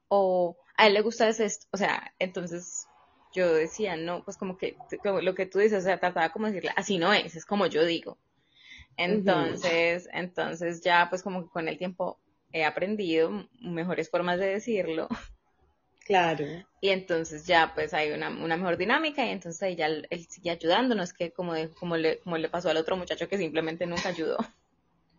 O 0.09 0.57
a 0.77 0.87
él 0.87 0.95
le 0.95 1.01
gusta 1.01 1.29
esto, 1.29 1.67
o 1.73 1.77
sea, 1.77 2.13
entonces 2.19 2.87
yo 3.35 3.53
decía, 3.53 3.97
no, 3.97 4.25
pues 4.25 4.37
como 4.37 4.57
que 4.57 4.77
lo 5.03 5.35
que 5.35 5.47
tú 5.47 5.59
dices, 5.59 5.81
o 5.81 5.87
sea, 5.87 5.99
trataba 5.99 6.31
como 6.31 6.47
decirle, 6.47 6.73
así 6.77 6.99
no 6.99 7.13
es, 7.13 7.37
es 7.37 7.45
como 7.45 7.67
yo 7.67 7.85
digo. 7.85 8.19
Entonces, 8.97 10.09
entonces 10.13 10.83
ya 10.83 11.09
pues 11.11 11.23
como 11.23 11.45
que 11.45 11.51
con 11.51 11.69
el 11.69 11.77
tiempo 11.77 12.19
he 12.53 12.65
aprendido 12.65 13.47
mejores 13.61 14.11
formas 14.11 14.39
de 14.39 14.47
decirlo. 14.47 15.09
Claro. 16.05 16.45
Y 16.81 16.91
entonces 16.91 17.47
ya 17.47 17.73
pues 17.75 17.93
hay 17.95 18.13
una, 18.13 18.29
una 18.29 18.57
mejor 18.57 18.77
dinámica 18.77 19.27
y 19.27 19.31
entonces 19.31 19.61
ahí 19.61 19.75
ya 19.75 19.87
él, 19.87 20.07
sigue 20.29 20.51
ayudándonos, 20.51 21.13
que 21.13 21.33
como, 21.33 21.55
como, 21.75 21.97
le, 21.97 22.21
como 22.21 22.39
le 22.39 22.49
pasó 22.49 22.71
al 22.71 22.77
otro 22.77 22.97
muchacho 22.97 23.29
que 23.29 23.39
simplemente 23.39 23.87
nunca 23.87 24.11
ayudó. 24.11 24.37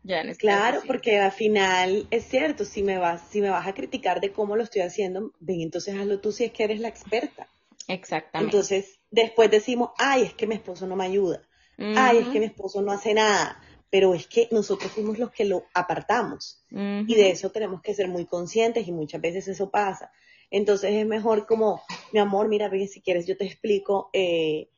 Ya 0.08 0.22
en 0.22 0.30
este 0.30 0.40
claro, 0.40 0.82
porque 0.88 1.20
al 1.20 1.34
final 1.34 2.08
es 2.12 2.24
cierto, 2.24 2.64
si 2.64 2.82
me 2.82 2.98
vas, 2.98 3.22
si 3.30 3.42
me 3.42 3.50
vas 3.50 3.68
a 3.68 3.74
criticar 3.74 4.22
de 4.22 4.32
cómo 4.32 4.56
lo 4.56 4.64
estoy 4.64 4.82
haciendo, 4.82 5.34
ven, 5.42 5.60
entonces 5.60 5.96
hazlo 5.96 6.22
tú 6.22 6.32
si 6.32 6.46
es 6.46 6.54
que 6.54 6.64
eres 6.64 6.80
la 6.80 6.88
experta. 6.88 7.50
Exactamente. 7.90 8.46
Entonces, 8.46 9.00
después 9.12 9.52
decimos, 9.52 9.90
ay, 9.98 10.24
es 10.24 10.34
que 10.34 10.48
mi 10.48 10.56
esposo 10.56 10.88
no 10.88 10.96
me 10.96 11.04
ayuda. 11.04 11.42
Ay, 11.78 12.20
es 12.20 12.30
que 12.30 12.40
mi 12.40 12.46
esposo 12.46 12.82
no 12.82 12.94
hace 12.94 13.14
nada. 13.14 13.62
Pero 13.90 14.14
es 14.14 14.28
que 14.28 14.48
nosotros 14.50 14.94
fuimos 14.94 15.20
los 15.20 15.32
que 15.32 15.44
lo 15.44 15.66
apartamos. 15.74 16.64
Y 16.72 17.14
de 17.14 17.30
eso 17.32 17.52
tenemos 17.52 17.82
que 17.82 17.94
ser 17.94 18.08
muy 18.08 18.26
conscientes 18.26 18.88
y 18.88 18.94
muchas 18.94 19.20
veces 19.20 19.50
eso 19.50 19.70
pasa. 19.70 20.10
Entonces 20.50 20.92
es 20.94 21.06
mejor 21.06 21.46
como, 21.46 21.82
mi 22.14 22.20
amor, 22.20 22.48
mira, 22.48 22.70
ve, 22.70 22.88
si 22.88 23.02
quieres 23.02 23.28
yo 23.28 23.36
te 23.36 23.46
explico, 23.46 24.10
eh, 24.14 24.70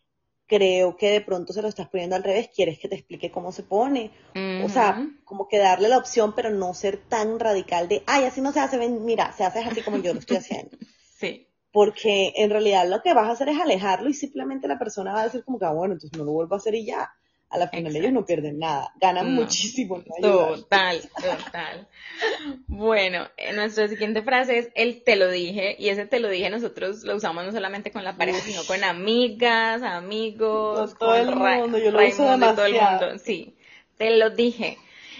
creo 0.49 0.97
que 0.97 1.11
de 1.11 1.21
pronto 1.21 1.53
se 1.53 1.61
lo 1.61 1.67
estás 1.67 1.87
poniendo 1.87 2.15
al 2.15 2.23
revés, 2.23 2.49
quieres 2.53 2.79
que 2.79 2.89
te 2.89 2.95
explique 2.95 3.31
cómo 3.31 3.51
se 3.51 3.63
pone. 3.63 4.11
O 4.65 4.67
sea, 4.67 5.07
como 5.23 5.47
que 5.47 5.59
darle 5.59 5.87
la 5.87 5.99
opción, 5.99 6.33
pero 6.35 6.49
no 6.49 6.73
ser 6.73 6.97
tan 6.97 7.39
radical 7.39 7.87
de, 7.87 8.03
ay, 8.07 8.25
así 8.25 8.41
no 8.41 8.51
se 8.51 8.59
hace, 8.59 8.77
ven, 8.77 9.05
mira, 9.05 9.31
se 9.37 9.45
hace 9.45 9.59
así 9.59 9.81
como 9.81 9.97
yo 9.97 10.13
lo 10.13 10.19
estoy 10.19 10.37
haciendo. 10.37 10.77
Sí. 11.19 11.47
Porque 11.73 12.31
en 12.37 12.49
realidad 12.49 12.87
lo 12.87 13.01
que 13.01 13.13
vas 13.13 13.27
a 13.27 13.33
hacer 13.33 13.49
es 13.49 13.59
alejarlo 13.59 14.07
y 14.07 14.13
simplemente 14.13 14.69
la 14.69 14.79
persona 14.79 15.11
va 15.11 15.19
a 15.19 15.25
decir 15.25 15.43
como 15.43 15.59
que, 15.59 15.65
ah, 15.65 15.73
bueno, 15.73 15.95
entonces 15.95 16.17
no 16.17 16.23
lo 16.23 16.31
vuelvo 16.31 16.55
a 16.55 16.59
hacer 16.59 16.75
y 16.75 16.85
ya 16.85 17.11
a 17.49 17.57
la 17.57 17.67
final 17.67 17.95
ellos 17.95 18.11
no 18.11 18.25
pierden 18.25 18.59
nada, 18.59 18.93
ganan 18.99 19.33
muchísimo. 19.33 20.03
total, 20.21 21.01
total. 21.15 21.87
Bueno, 22.67 23.27
nuestra 23.55 23.87
siguiente 23.87 24.21
frase 24.21 24.59
es 24.59 24.69
el 24.75 25.03
te 25.03 25.15
lo 25.15 25.29
dije, 25.29 25.75
y 25.79 25.89
ese 25.89 26.05
te 26.05 26.19
lo 26.19 26.29
dije 26.29 26.49
nosotros 26.49 27.03
lo 27.03 27.15
usamos 27.15 27.45
no 27.45 27.51
solamente 27.51 27.91
con 27.91 28.03
la 28.03 28.17
pareja, 28.17 28.39
sino 28.39 28.63
con 28.65 28.83
amigas, 28.83 29.81
amigos, 29.81 30.91
con 30.91 30.99
todo 30.99 31.15
el 31.15 31.35
mundo, 31.35 31.77
yo 31.79 31.91
lo 31.91 32.07
uso 32.07 32.23
demasiado. 32.23 32.55
todo 32.55 32.65
el 32.65 32.73
mundo, 32.73 33.23
sí, 33.23 33.55
te 33.97 34.11
lo 34.17 34.29
dije. 34.29 34.77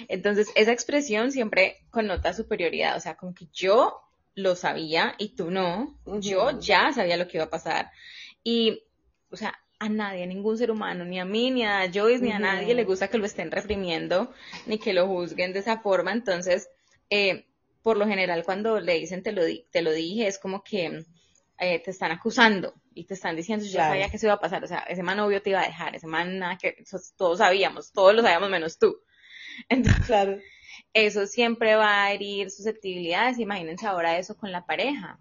Entonces, 0.08 0.48
esa 0.56 0.72
expresión 0.72 1.32
siempre 1.32 1.78
connota 1.90 2.34
superioridad, 2.34 2.96
o 2.96 3.00
sea, 3.00 3.18
como 3.18 3.34
que 3.34 3.48
yo 3.52 4.02
lo 4.36 4.56
sabía 4.56 5.16
y 5.18 5.36
tú 5.36 5.52
no, 5.52 5.98
yo 6.06 6.60
ya 6.60 6.94
sabía 6.94 7.18
lo 7.18 7.28
que 7.28 7.38
iba 7.38 7.46
a 7.46 7.50
pasar. 7.50 7.92
Y, 8.44 8.84
o 9.32 9.36
sea, 9.36 9.60
a 9.80 9.88
nadie, 9.88 10.24
a 10.24 10.28
ningún 10.28 10.58
ser 10.58 10.72
humano, 10.72 11.06
ni 11.06 11.20
a 11.20 11.26
mí, 11.26 11.52
ni 11.52 11.64
a 11.66 11.90
Joyce, 11.92 12.22
ni 12.22 12.32
a 12.32 12.40
nadie 12.40 12.74
le 12.76 12.84
gusta 12.84 13.08
que 13.08 13.18
lo 13.18 13.26
estén 13.26 13.50
reprimiendo, 13.50 14.34
ni 14.66 14.78
que 14.78 14.94
lo 14.94 15.08
juzguen 15.08 15.54
de 15.54 15.60
esa 15.60 15.80
forma. 15.80 16.12
Entonces, 16.12 16.70
eh, 17.10 17.48
por 17.82 17.98
lo 17.98 18.06
general, 18.06 18.44
cuando 18.44 18.80
le 18.82 19.00
dicen 19.00 19.24
te 19.24 19.32
lo, 19.32 19.42
te 19.72 19.82
lo 19.82 19.92
dije, 19.92 20.28
es 20.28 20.38
como 20.38 20.64
que 20.64 21.06
eh, 21.58 21.80
te 21.80 21.92
están 21.92 22.12
acusando 22.12 22.74
y 22.94 23.06
te 23.06 23.14
están 23.14 23.38
diciendo, 23.38 23.66
yo 23.66 23.80
sabía 23.80 24.10
que 24.10 24.18
eso 24.18 24.28
iba 24.28 24.34
a 24.34 24.40
pasar, 24.40 24.64
o 24.64 24.68
sea, 24.68 24.80
ese 24.80 25.02
man 25.02 25.20
obvio 25.20 25.42
te 25.42 25.52
iba 25.52 25.62
a 25.62 25.66
dejar, 25.66 25.96
ese 25.96 26.08
man 26.08 26.40
nada 26.40 26.58
que, 26.58 26.84
todos 27.18 27.38
sabíamos, 27.38 27.94
todos 27.94 28.14
lo 28.14 28.22
sabíamos 28.22 28.50
menos 28.50 28.78
tú. 28.78 29.00
Entonces, 29.70 30.06
claro. 30.06 30.40
eso 30.94 31.26
siempre 31.26 31.76
va 31.76 32.04
a 32.04 32.12
herir 32.12 32.52
susceptibilidades, 32.52 33.40
imagínense 33.40 33.88
ahora 33.88 34.18
eso 34.18 34.36
con 34.36 34.52
la 34.52 34.66
pareja 34.66 35.20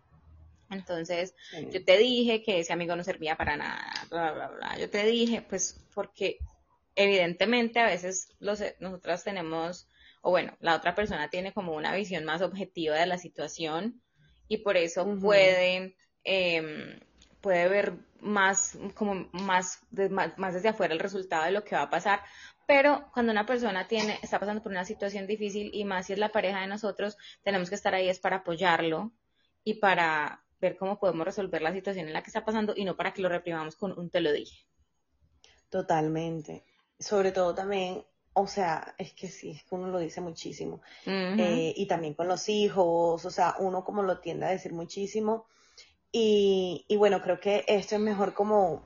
entonces, 0.70 1.34
yo 1.70 1.84
te 1.84 1.96
dije 1.96 2.42
que 2.42 2.60
ese 2.60 2.72
amigo 2.72 2.94
no 2.94 3.04
servía 3.04 3.36
para 3.36 3.56
nada, 3.56 3.90
bla, 4.10 4.32
bla, 4.32 4.48
bla. 4.48 4.78
Yo 4.78 4.90
te 4.90 5.04
dije, 5.04 5.42
pues, 5.42 5.80
porque 5.94 6.38
evidentemente 6.94 7.78
a 7.80 7.86
veces 7.86 8.34
los, 8.40 8.62
nosotras 8.80 9.24
tenemos, 9.24 9.88
o 10.20 10.30
bueno, 10.30 10.56
la 10.60 10.76
otra 10.76 10.94
persona 10.94 11.30
tiene 11.30 11.52
como 11.52 11.74
una 11.74 11.94
visión 11.94 12.24
más 12.24 12.42
objetiva 12.42 12.96
de 12.96 13.06
la 13.06 13.18
situación 13.18 14.02
y 14.48 14.58
por 14.58 14.76
eso 14.76 15.06
puede, 15.20 15.96
em, 16.24 17.00
puede 17.40 17.68
ver 17.68 17.94
más, 18.20 18.76
como 18.94 19.28
más, 19.32 19.80
más, 20.36 20.54
desde 20.54 20.68
afuera 20.68 20.92
el 20.92 21.00
resultado 21.00 21.44
de 21.44 21.52
lo 21.52 21.64
que 21.64 21.76
va 21.76 21.82
a 21.82 21.90
pasar. 21.90 22.20
Pero 22.66 23.08
cuando 23.14 23.32
una 23.32 23.46
persona 23.46 23.86
tiene, 23.86 24.18
está 24.22 24.38
pasando 24.38 24.62
por 24.62 24.72
una 24.72 24.84
situación 24.84 25.26
difícil 25.26 25.70
y 25.72 25.84
más 25.84 26.06
si 26.06 26.12
es 26.12 26.18
la 26.18 26.28
pareja 26.30 26.60
de 26.60 26.66
nosotros, 26.66 27.16
tenemos 27.42 27.70
que 27.70 27.76
estar 27.76 27.94
ahí 27.94 28.08
es 28.08 28.18
para 28.18 28.38
apoyarlo 28.38 29.12
y 29.64 29.74
para 29.74 30.42
ver 30.60 30.76
cómo 30.76 30.98
podemos 30.98 31.24
resolver 31.24 31.62
la 31.62 31.72
situación 31.72 32.06
en 32.06 32.12
la 32.12 32.22
que 32.22 32.30
está 32.30 32.44
pasando 32.44 32.74
y 32.76 32.84
no 32.84 32.96
para 32.96 33.12
que 33.12 33.22
lo 33.22 33.28
reprimamos 33.28 33.76
con 33.76 33.98
un 33.98 34.10
te 34.10 34.20
lo 34.20 34.32
dije. 34.32 34.66
Totalmente. 35.68 36.64
Sobre 36.98 37.32
todo 37.32 37.54
también, 37.54 38.04
o 38.32 38.46
sea, 38.46 38.94
es 38.98 39.12
que 39.12 39.28
sí, 39.28 39.50
es 39.50 39.62
que 39.64 39.74
uno 39.74 39.88
lo 39.88 39.98
dice 39.98 40.20
muchísimo. 40.20 40.80
Eh, 41.06 41.74
y 41.76 41.86
también 41.86 42.14
con 42.14 42.28
los 42.28 42.48
hijos, 42.48 43.24
o 43.24 43.30
sea, 43.30 43.56
uno 43.58 43.84
como 43.84 44.02
lo 44.02 44.20
tiende 44.20 44.46
a 44.46 44.50
decir 44.50 44.72
muchísimo. 44.72 45.46
Y, 46.10 46.84
y 46.88 46.96
bueno, 46.96 47.20
creo 47.22 47.38
que 47.38 47.64
esto 47.68 47.96
es 47.96 48.00
mejor 48.00 48.34
como 48.34 48.82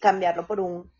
cambiarlo 0.00 0.46
por 0.46 0.60
un 0.60 0.90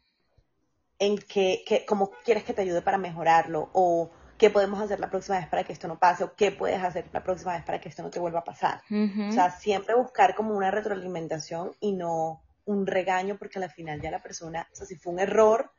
en 0.99 1.19
que, 1.19 1.63
que, 1.67 1.85
cómo 1.87 2.11
quieres 2.25 2.45
que 2.45 2.55
te 2.55 2.63
ayude 2.63 2.83
para 2.83 2.99
mejorarlo 2.99 3.71
o 3.73 4.11
qué 4.39 4.51
podemos 4.51 4.81
hacer 4.81 5.01
la 5.01 5.11
próxima 5.11 5.39
vez 5.39 5.49
para 5.49 5.65
que 5.65 5.73
esto 5.73 5.89
no 5.89 5.99
pase 5.99 6.25
o 6.25 6.35
qué 6.35 6.53
puedes 6.53 6.83
hacer 6.83 7.07
la 7.13 7.23
próxima 7.23 7.55
vez 7.55 7.65
para 7.65 7.81
que 7.81 7.89
esto 7.89 8.03
no 8.03 8.11
te 8.11 8.21
vuelva 8.21 8.41
a 8.41 8.45
pasar. 8.45 8.83
O 8.91 9.33
sea, 9.33 9.51
siempre 9.51 9.95
buscar 9.95 10.35
como 10.35 10.57
una 10.57 10.71
retroalimentación 10.71 11.73
y 11.81 11.93
no 11.93 12.43
un 12.65 12.87
regaño 12.87 13.37
porque 13.39 13.59
al 13.59 13.71
final 13.71 14.01
ya 14.01 14.11
la 14.11 14.23
persona, 14.23 14.69
o 14.73 14.77
sea, 14.77 14.87
si 14.87 14.97
fue 14.97 15.13
un 15.13 15.21
error 15.21 15.71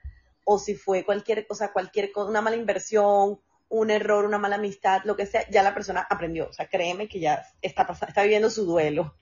o 0.44 0.60
si 0.60 0.76
fue 0.76 1.06
cualquier 1.06 1.48
cosa, 1.48 1.72
cualquier 1.72 2.12
cosa, 2.12 2.30
una 2.30 2.42
mala 2.42 2.56
inversión, 2.56 3.40
un 3.70 3.92
error, 3.92 4.26
una 4.26 4.40
mala 4.40 4.56
amistad, 4.56 5.02
lo 5.06 5.16
que 5.16 5.26
sea, 5.26 5.48
ya 5.50 5.64
la 5.64 5.74
persona 5.74 6.06
aprendió. 6.10 6.50
O 6.50 6.54
sea, 6.54 6.68
créeme 6.68 7.08
que 7.08 7.20
ya 7.20 7.46
está, 7.62 7.88
está 8.08 8.24
viviendo 8.24 8.50
su 8.50 8.66
duelo. 8.66 9.16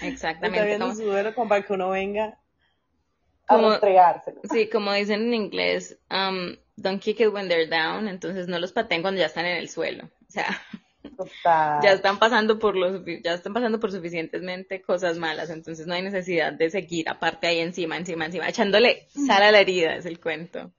Exactamente. 0.00 0.46
Está 0.46 0.62
viviendo 0.62 0.94
su 0.94 1.02
duelo 1.02 1.34
como 1.34 1.48
para 1.48 1.62
que 1.62 1.72
uno 1.72 1.90
venga 1.90 2.38
a 3.46 3.54
como, 3.56 3.72
Sí, 4.52 4.68
como 4.68 4.92
dicen 4.92 5.22
en 5.22 5.34
inglés, 5.34 5.98
um, 6.10 6.56
don't 6.76 7.00
kick 7.00 7.20
it 7.20 7.32
when 7.32 7.48
they're 7.48 7.68
down, 7.68 8.08
entonces 8.08 8.48
no 8.48 8.58
los 8.58 8.72
pateen 8.72 9.02
cuando 9.02 9.20
ya 9.20 9.26
están 9.26 9.46
en 9.46 9.56
el 9.56 9.68
suelo. 9.68 10.04
O 10.04 10.32
sea, 10.32 10.60
ya 11.82 11.92
están 11.92 12.18
pasando 12.18 12.58
por 12.58 12.76
los, 12.76 13.02
ya 13.22 13.34
están 13.34 13.52
pasando 13.52 13.78
por 13.78 13.92
suficientemente 13.92 14.82
cosas 14.82 15.18
malas, 15.18 15.50
entonces 15.50 15.86
no 15.86 15.94
hay 15.94 16.02
necesidad 16.02 16.52
de 16.52 16.70
seguir 16.70 17.08
aparte 17.08 17.46
ahí 17.46 17.60
encima, 17.60 17.96
encima, 17.96 18.26
encima, 18.26 18.48
echándole 18.48 19.06
sal 19.08 19.42
a 19.42 19.52
la 19.52 19.60
herida, 19.60 19.96
es 19.96 20.06
el 20.06 20.20
cuento. 20.20 20.72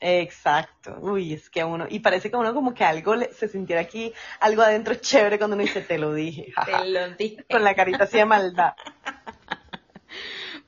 Exacto. 0.00 0.96
Uy, 1.00 1.32
es 1.34 1.50
que 1.50 1.60
a 1.60 1.66
uno, 1.66 1.86
y 1.88 1.98
parece 2.00 2.30
que 2.30 2.36
a 2.36 2.38
uno 2.38 2.54
como 2.54 2.72
que 2.72 2.84
algo 2.84 3.14
se 3.32 3.48
sintiera 3.48 3.82
aquí, 3.82 4.12
algo 4.40 4.62
adentro 4.62 4.94
chévere 4.94 5.38
cuando 5.38 5.56
uno 5.56 5.64
dice, 5.64 5.80
te 5.80 5.98
lo 5.98 6.14
dije. 6.14 6.52
Te 6.66 6.88
lo 6.88 7.10
dije. 7.10 7.44
Con 7.50 7.64
la 7.64 7.74
carita 7.74 8.04
así 8.04 8.18
de 8.18 8.24
maldad. 8.24 8.74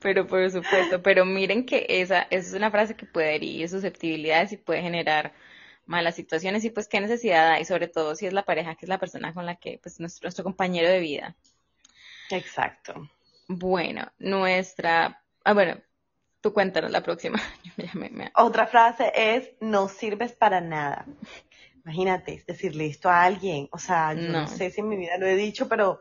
Pero 0.01 0.25
por 0.25 0.49
supuesto, 0.49 1.01
pero 1.01 1.25
miren 1.25 1.65
que 1.65 1.85
esa, 1.87 2.23
es 2.29 2.53
una 2.53 2.71
frase 2.71 2.95
que 2.95 3.05
puede 3.05 3.35
herir 3.35 3.69
susceptibilidades 3.69 4.51
y 4.51 4.57
puede 4.57 4.81
generar 4.81 5.33
malas 5.85 6.15
situaciones 6.15 6.65
y 6.65 6.71
pues 6.71 6.87
qué 6.87 6.99
necesidad 6.99 7.51
hay, 7.51 7.65
sobre 7.65 7.87
todo 7.87 8.15
si 8.15 8.25
es 8.25 8.33
la 8.33 8.43
pareja 8.43 8.75
que 8.75 8.85
es 8.85 8.89
la 8.89 8.97
persona 8.97 9.33
con 9.33 9.45
la 9.45 9.55
que, 9.55 9.79
pues 9.81 9.99
nuestro, 9.99 10.25
nuestro 10.25 10.43
compañero 10.43 10.89
de 10.89 10.99
vida. 10.99 11.35
Exacto. 12.31 13.09
Bueno, 13.47 14.11
nuestra, 14.17 15.21
ah 15.43 15.53
bueno, 15.53 15.77
tú 16.41 16.53
cuéntanos 16.53 16.89
la 16.91 17.03
próxima. 17.03 17.39
Otra 18.35 18.65
frase 18.67 19.11
es, 19.15 19.51
no 19.59 19.87
sirves 19.87 20.31
para 20.31 20.61
nada. 20.61 21.05
Imagínate, 21.83 22.43
decirle 22.47 22.87
esto 22.87 23.09
a 23.09 23.23
alguien, 23.23 23.67
o 23.71 23.77
sea, 23.77 24.13
yo 24.13 24.29
no 24.29 24.47
sé 24.47 24.71
si 24.71 24.81
en 24.81 24.89
mi 24.89 24.97
vida 24.97 25.17
lo 25.17 25.25
he 25.25 25.35
dicho, 25.35 25.67
pero 25.67 25.99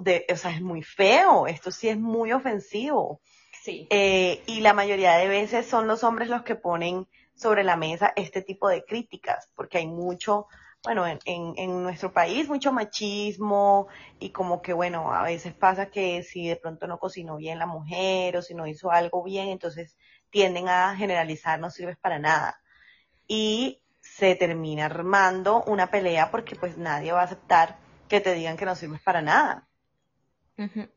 de, 0.00 0.26
o 0.32 0.36
sea, 0.36 0.52
es 0.52 0.60
muy 0.60 0.82
feo, 0.82 1.46
esto 1.46 1.70
sí 1.70 1.88
es 1.88 1.98
muy 1.98 2.32
ofensivo. 2.32 3.20
Sí. 3.62 3.86
Eh, 3.90 4.42
y 4.46 4.60
la 4.60 4.74
mayoría 4.74 5.14
de 5.14 5.28
veces 5.28 5.66
son 5.66 5.86
los 5.86 6.04
hombres 6.04 6.28
los 6.28 6.42
que 6.42 6.54
ponen 6.54 7.06
sobre 7.34 7.64
la 7.64 7.76
mesa 7.76 8.12
este 8.16 8.42
tipo 8.42 8.68
de 8.68 8.84
críticas, 8.84 9.50
porque 9.54 9.78
hay 9.78 9.86
mucho, 9.86 10.46
bueno, 10.82 11.06
en, 11.06 11.18
en, 11.24 11.82
nuestro 11.82 12.12
país 12.12 12.48
mucho 12.48 12.72
machismo 12.72 13.88
y 14.18 14.30
como 14.30 14.62
que, 14.62 14.72
bueno, 14.72 15.12
a 15.12 15.22
veces 15.22 15.54
pasa 15.54 15.90
que 15.90 16.22
si 16.22 16.46
de 16.48 16.56
pronto 16.56 16.86
no 16.86 16.98
cocinó 16.98 17.36
bien 17.36 17.58
la 17.58 17.66
mujer 17.66 18.36
o 18.36 18.42
si 18.42 18.54
no 18.54 18.66
hizo 18.66 18.90
algo 18.90 19.22
bien, 19.22 19.48
entonces 19.48 19.96
tienden 20.30 20.68
a 20.68 20.94
generalizar, 20.96 21.58
no 21.58 21.70
sirves 21.70 21.96
para 21.96 22.18
nada. 22.18 22.60
Y 23.26 23.80
se 24.00 24.34
termina 24.34 24.86
armando 24.86 25.64
una 25.64 25.90
pelea 25.90 26.30
porque 26.30 26.56
pues 26.56 26.76
nadie 26.76 27.12
va 27.12 27.22
a 27.22 27.24
aceptar 27.24 27.78
que 28.08 28.20
te 28.20 28.34
digan 28.34 28.56
que 28.56 28.66
no 28.66 28.76
sirves 28.76 29.00
para 29.00 29.22
nada. 29.22 29.66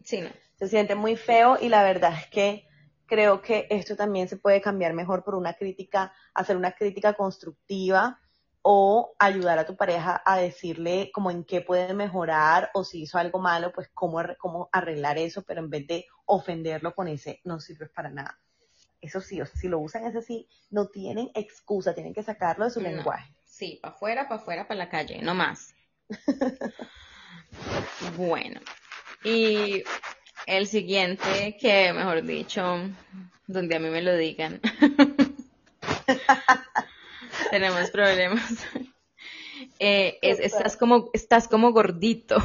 Sí, 0.04 0.24
Se 0.56 0.68
siente 0.68 0.96
muy 0.96 1.16
feo 1.16 1.58
y 1.60 1.70
la 1.70 1.84
verdad 1.84 2.14
es 2.14 2.28
que 2.28 2.68
creo 3.06 3.42
que 3.42 3.68
esto 3.70 3.96
también 3.96 4.28
se 4.28 4.38
puede 4.38 4.62
cambiar 4.62 4.94
mejor 4.94 5.24
por 5.24 5.36
una 5.36 5.54
crítica, 5.54 6.14
hacer 6.34 6.58
una 6.58 6.74
crítica 6.74 7.14
constructiva 7.14 8.20
o 8.62 9.16
ayudar 9.18 9.60
a 9.60 9.66
tu 9.66 9.78
pareja 9.78 10.22
a 10.26 10.38
decirle 10.38 11.10
como 11.14 11.32
en 11.32 11.46
qué 11.46 11.62
puede 11.62 11.94
mejorar 11.94 12.70
o 12.74 12.84
si 12.84 13.04
hizo 13.04 13.18
algo 13.18 13.40
malo, 13.40 13.72
pues 13.72 13.90
cómo, 13.94 14.22
cómo 14.38 14.70
arreglar 14.74 15.18
eso, 15.18 15.44
pero 15.44 15.62
en 15.62 15.70
vez 15.70 15.88
de 15.88 16.06
ofenderlo 16.26 16.94
con 16.94 17.08
ese 17.08 17.40
no 17.46 17.60
sirves 17.60 17.90
para 17.90 18.10
nada. 18.10 18.40
Eso 19.00 19.22
sí, 19.22 19.40
o 19.40 19.46
sea, 19.46 19.56
si 19.56 19.70
lo 19.70 19.80
usan 19.80 20.06
ese 20.06 20.22
sí, 20.22 20.50
no 20.70 20.88
tienen 20.88 21.30
excusa, 21.34 21.94
tienen 21.94 22.14
que 22.14 22.24
sacarlo 22.24 22.66
de 22.66 22.72
su 22.72 22.82
lenguaje. 22.82 23.34
Sí, 23.46 23.80
para 23.82 23.94
afuera, 23.94 24.28
para 24.28 24.42
afuera, 24.42 24.68
para 24.68 24.80
la 24.80 24.90
calle, 24.90 25.22
no 25.22 25.34
más. 25.34 25.74
bueno, 28.18 28.60
y 29.28 29.84
el 30.46 30.68
siguiente, 30.68 31.58
que 31.60 31.92
mejor 31.92 32.24
dicho, 32.24 32.64
donde 33.46 33.76
a 33.76 33.80
mí 33.80 33.90
me 33.90 34.02
lo 34.02 34.16
digan. 34.16 34.62
Tenemos 37.52 37.92
problemas. 37.92 38.66
Eh, 39.80 40.18
estás 40.22 40.76
como, 40.76 41.12
estás 41.14 41.48
como 41.48 41.72
gordito. 41.72 42.38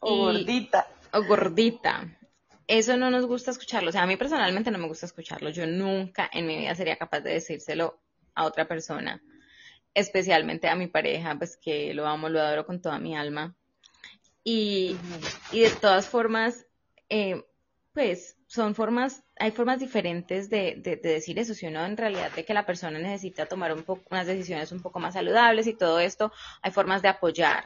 O 0.00 0.16
gordita. 0.16 0.86
O 1.12 1.22
gordita. 1.22 2.18
Eso 2.66 2.96
no 2.96 3.10
nos 3.10 3.26
gusta 3.26 3.50
escucharlo. 3.50 3.90
O 3.90 3.92
sea, 3.92 4.02
a 4.02 4.06
mí 4.06 4.16
personalmente 4.16 4.70
no 4.70 4.78
me 4.78 4.88
gusta 4.88 5.04
escucharlo. 5.04 5.50
Yo 5.50 5.66
nunca 5.66 6.30
en 6.32 6.46
mi 6.46 6.56
vida 6.56 6.74
sería 6.74 6.96
capaz 6.96 7.20
de 7.20 7.34
decírselo 7.34 8.00
a 8.34 8.44
otra 8.44 8.66
persona. 8.66 9.22
Especialmente 9.92 10.68
a 10.68 10.76
mi 10.76 10.86
pareja, 10.86 11.34
pues 11.36 11.58
que 11.58 11.92
lo 11.92 12.06
amo, 12.06 12.30
lo 12.30 12.40
adoro 12.40 12.64
con 12.64 12.80
toda 12.80 12.98
mi 12.98 13.14
alma. 13.14 13.54
Y, 14.48 14.96
y 15.50 15.58
de 15.58 15.70
todas 15.70 16.06
formas, 16.06 16.68
eh, 17.08 17.44
pues 17.92 18.36
son 18.46 18.76
formas, 18.76 19.24
hay 19.40 19.50
formas 19.50 19.80
diferentes 19.80 20.48
de, 20.48 20.76
de, 20.76 20.94
decir 20.94 21.36
eso. 21.40 21.52
Si 21.52 21.66
uno 21.66 21.84
en 21.84 21.96
realidad 21.96 22.30
de 22.30 22.44
que 22.44 22.54
la 22.54 22.64
persona 22.64 22.96
necesita 23.00 23.46
tomar 23.46 23.72
un 23.72 23.82
poco, 23.82 24.04
unas 24.08 24.28
decisiones 24.28 24.70
un 24.70 24.80
poco 24.80 25.00
más 25.00 25.14
saludables 25.14 25.66
y 25.66 25.74
todo 25.74 25.98
esto, 25.98 26.30
hay 26.62 26.70
formas 26.70 27.02
de 27.02 27.08
apoyar 27.08 27.64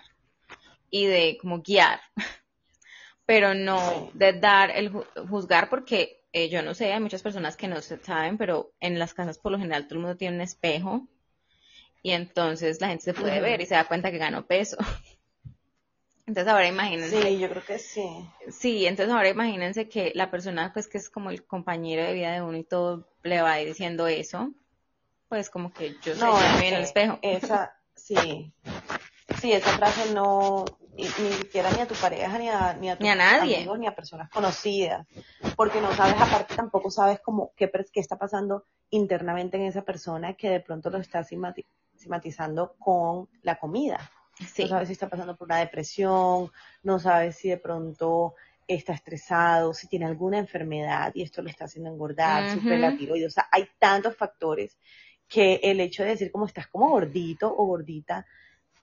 y 0.89 1.05
de 1.05 1.37
como 1.39 1.61
guiar, 1.61 2.01
pero 3.27 3.53
no 3.53 4.11
de 4.15 4.33
dar 4.33 4.71
el 4.71 4.91
juzgar 5.29 5.69
porque 5.69 6.25
eh, 6.33 6.49
yo 6.49 6.63
no 6.63 6.73
sé, 6.73 6.95
hay 6.95 7.01
muchas 7.01 7.21
personas 7.21 7.59
que 7.59 7.69
no 7.69 7.83
se 7.83 7.99
saben, 7.99 8.39
pero 8.39 8.73
en 8.81 8.99
las 8.99 9.13
casas 9.13 9.37
por 9.39 9.53
lo 9.53 9.59
general 9.59 9.85
todo 9.85 9.97
el 9.97 10.01
mundo 10.01 10.17
tiene 10.17 10.37
un 10.37 10.41
espejo 10.41 11.07
y 12.03 12.13
entonces 12.13 12.81
la 12.81 12.89
gente 12.89 13.05
se 13.05 13.13
puede 13.13 13.43
ver 13.43 13.61
y 13.61 13.67
se 13.67 13.75
da 13.75 13.85
cuenta 13.85 14.11
que 14.11 14.17
ganó 14.17 14.47
peso. 14.47 14.79
Entonces 16.31 16.53
ahora 16.53 16.69
imagínense. 16.69 17.21
Sí, 17.21 17.39
yo 17.41 17.49
creo 17.51 17.65
que 17.65 17.81
sí. 17.81 18.07
Sí, 18.49 18.87
entonces 18.87 19.13
ahora 19.13 19.31
imagínense 19.31 19.89
que 19.89 20.13
la 20.15 20.31
persona 20.31 20.73
pues 20.73 20.87
que 20.87 20.97
es 20.97 21.11
como 21.11 21.31
el 21.31 21.45
compañero 21.45 22.05
de 22.05 22.13
vida 22.13 22.31
de 22.31 22.41
uno 22.41 22.57
y 22.57 22.63
todo 22.63 23.09
le 23.25 23.43
va 23.43 23.55
a 23.55 23.61
ir 23.61 23.67
diciendo 23.67 24.07
eso, 24.07 24.53
pues 25.29 25.51
como 25.51 25.73
que 25.73 25.97
yo 26.03 26.15
soy 26.15 26.31
no, 26.31 26.61
en 26.63 26.75
el 26.75 26.83
espejo. 26.85 27.19
Esa, 27.21 27.75
sí. 27.97 28.53
Sí, 29.41 29.53
esa 29.53 29.71
frase 29.73 30.15
no, 30.15 30.67
ni, 30.97 31.07
siquiera 31.07 31.69
ni 31.73 31.81
a 31.81 31.89
tu 31.89 31.97
pareja, 31.97 32.39
ni 32.39 32.49
a, 32.49 32.75
ni 32.75 32.91
a, 32.91 32.97
ni 33.01 33.09
a 33.09 33.17
nadie. 33.17 33.57
amigos, 33.57 33.81
ni 33.81 33.89
a 33.89 33.97
personas 33.97 34.31
conocidas. 34.31 35.09
Porque 35.57 35.81
no 35.81 35.93
sabes, 35.95 36.15
aparte 36.15 36.55
tampoco 36.55 36.93
sabes 36.93 37.19
cómo, 37.19 37.51
qué, 37.57 37.69
qué 37.93 37.99
está 37.99 38.17
pasando 38.17 38.67
internamente 38.91 39.57
en 39.57 39.65
esa 39.65 39.83
persona 39.83 40.35
que 40.35 40.49
de 40.49 40.61
pronto 40.61 40.91
lo 40.91 40.99
está 40.99 41.25
simatizando 41.25 42.77
con 42.79 43.29
la 43.43 43.59
comida. 43.59 43.99
No 44.41 44.69
sabes 44.69 44.89
si 44.89 44.93
está 44.93 45.09
pasando 45.09 45.37
por 45.37 45.47
una 45.47 45.59
depresión, 45.59 46.51
no 46.83 46.99
sabes 46.99 47.37
si 47.37 47.49
de 47.51 47.59
pronto 47.59 48.35
está 48.67 48.93
estresado, 48.93 49.75
si 49.75 49.87
tiene 49.89 50.07
alguna 50.07 50.39
enfermedad 50.39 51.13
y 51.15 51.23
esto 51.23 51.43
lo 51.43 51.49
está 51.49 51.65
haciendo 51.65 51.91
engordar, 51.91 52.57
uh 52.57 52.69
la 52.79 52.97
tiroides. 52.97 53.29
O 53.29 53.31
sea, 53.31 53.49
hay 53.51 53.69
tantos 53.79 54.17
factores 54.17 54.79
que 55.29 55.61
el 55.63 55.81
hecho 55.81 56.03
de 56.03 56.11
decir 56.11 56.33
como 56.33 56.47
estás 56.47 56.69
como 56.69 56.89
gordito 56.89 57.53
o 57.55 57.67
gordita 57.67 58.27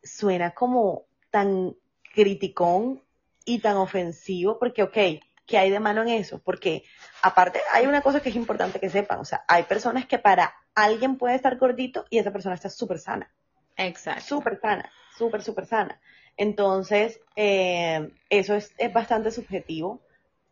suena 0.04 0.52
como 0.52 1.06
tan 1.32 1.76
criticón 2.14 3.02
y 3.46 3.60
tan 3.60 3.78
ofensivo 3.78 4.60
porque, 4.60 4.84
ok, 4.84 4.98
¿qué 5.46 5.58
hay 5.58 5.70
de 5.70 5.80
malo 5.80 6.02
en 6.02 6.10
eso? 6.10 6.40
Porque 6.40 6.84
aparte 7.22 7.60
hay 7.72 7.86
una 7.86 8.02
cosa 8.02 8.20
que 8.20 8.30
es 8.30 8.36
importante 8.36 8.80
que 8.80 8.90
sepan, 8.90 9.20
o 9.20 9.26
sea, 9.26 9.44
hay 9.48 9.64
personas 9.64 10.06
que 10.06 10.20
para 10.20 10.54
alguien 10.76 11.18
puede 11.18 11.36
estar 11.36 11.58
gordito 11.58 12.06
y 12.10 12.20
esa 12.20 12.32
persona 12.32 12.56
está 12.56 12.70
súper 12.70 13.00
sana. 13.00 13.32
Exacto. 13.76 14.24
Súper 14.24 14.60
sana 14.60 14.92
súper, 15.18 15.42
súper 15.44 15.66
sana. 15.66 16.00
Entonces, 16.38 17.20
eh, 17.36 18.12
eso 18.30 18.56
es, 18.56 18.74
bastante 18.94 19.32
subjetivo, 19.32 20.02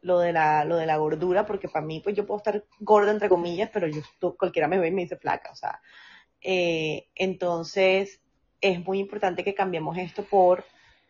lo 0.01 0.19
de, 0.19 0.33
la, 0.33 0.65
lo 0.65 0.77
de 0.77 0.85
la 0.85 0.97
gordura, 0.97 1.45
porque 1.45 1.69
para 1.69 1.85
mí, 1.85 1.99
pues 1.99 2.15
yo 2.15 2.25
puedo 2.25 2.39
estar 2.39 2.63
gorda, 2.79 3.11
entre 3.11 3.29
comillas, 3.29 3.69
pero 3.71 3.87
yo, 3.87 4.01
cualquiera 4.37 4.67
me 4.67 4.79
ve 4.79 4.87
y 4.87 4.91
me 4.91 5.03
dice 5.03 5.17
flaca, 5.17 5.51
o 5.51 5.55
sea. 5.55 5.79
Eh, 6.41 7.07
entonces, 7.15 8.19
es 8.61 8.83
muy 8.85 8.99
importante 8.99 9.43
que 9.43 9.55
cambiemos 9.55 9.97
esto 9.97 10.23
por 10.23 10.63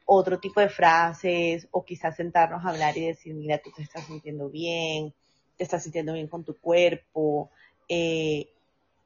otro 0.05 0.39
tipo 0.39 0.59
de 0.59 0.69
frases, 0.69 1.67
o 1.71 1.83
quizás 1.83 2.15
sentarnos 2.15 2.63
a 2.63 2.69
hablar 2.69 2.97
y 2.97 3.07
decir, 3.07 3.33
mira, 3.33 3.57
tú 3.57 3.71
te 3.71 3.81
estás 3.81 4.05
sintiendo 4.05 4.49
bien, 4.49 5.13
te 5.57 5.63
estás 5.63 5.83
sintiendo 5.83 6.13
bien 6.13 6.27
con 6.27 6.43
tu 6.43 6.57
cuerpo, 6.59 7.49
eh, 7.87 8.49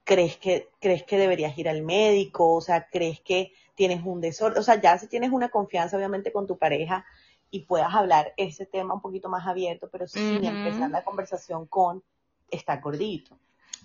crees 0.09 0.37
que, 0.37 0.71
crees 0.79 1.03
que 1.03 1.19
deberías 1.19 1.55
ir 1.55 1.69
al 1.69 1.83
médico, 1.83 2.55
o 2.55 2.61
sea, 2.61 2.87
crees 2.89 3.19
que 3.19 3.53
tienes 3.75 4.03
un 4.03 4.19
desorden, 4.21 4.57
o 4.57 4.63
sea, 4.63 4.81
ya 4.81 4.97
si 4.97 5.07
tienes 5.07 5.29
una 5.29 5.49
confianza 5.49 5.95
obviamente 5.97 6.31
con 6.31 6.47
tu 6.47 6.57
pareja 6.57 7.05
y 7.51 7.65
puedas 7.65 7.93
hablar 7.93 8.33
ese 8.35 8.65
tema 8.65 8.95
un 8.95 9.01
poquito 9.01 9.29
más 9.29 9.45
abierto, 9.45 9.87
pero 9.91 10.07
sin 10.07 10.43
empezar 10.43 10.89
la 10.89 11.03
conversación 11.03 11.67
con 11.67 12.01
está 12.49 12.77
gordito. 12.77 13.37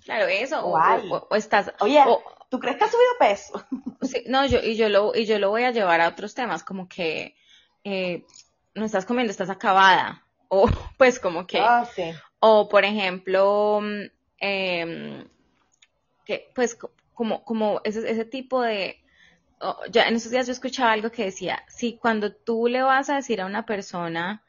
Claro, 0.02 0.26
eso, 0.26 0.64
o, 0.64 1.36
estás... 1.36 1.74
Oye, 1.80 2.02
¿tú 2.48 2.58
crees 2.58 2.78
que 2.78 2.84
has 2.84 2.90
subido 2.90 3.12
peso? 3.18 3.62
Sí, 4.00 4.24
no, 4.26 4.46
yo, 4.46 4.60
y 4.60 4.76
yo 4.76 4.88
lo, 4.88 5.14
y 5.14 5.26
yo 5.26 5.38
lo 5.38 5.50
voy 5.50 5.64
a 5.64 5.72
llevar 5.72 6.00
a 6.00 6.08
otros 6.08 6.34
temas, 6.34 6.64
como 6.64 6.88
que 6.88 7.36
eh, 7.84 8.24
no 8.74 8.86
estás 8.86 9.04
comiendo, 9.04 9.30
estás 9.30 9.50
acabada, 9.50 10.24
o 10.48 10.66
pues 10.96 11.20
como 11.20 11.46
que... 11.46 11.58
Ah, 11.58 11.86
sí. 11.94 12.14
O 12.40 12.66
por 12.68 12.84
ejemplo, 12.86 13.82
eh, 14.40 15.26
que 16.24 16.50
pues 16.54 16.78
como, 17.12 17.44
como 17.44 17.80
ese, 17.84 18.10
ese 18.10 18.24
tipo 18.24 18.62
de 18.62 19.00
ya 19.90 20.08
en 20.08 20.16
esos 20.16 20.30
días 20.30 20.46
yo 20.46 20.52
escuchaba 20.52 20.92
algo 20.92 21.10
que 21.10 21.24
decía, 21.24 21.64
si 21.68 21.96
cuando 21.96 22.34
tú 22.34 22.66
le 22.68 22.82
vas 22.82 23.08
a 23.08 23.16
decir 23.16 23.40
a 23.40 23.46
una 23.46 23.64
persona 23.64 24.42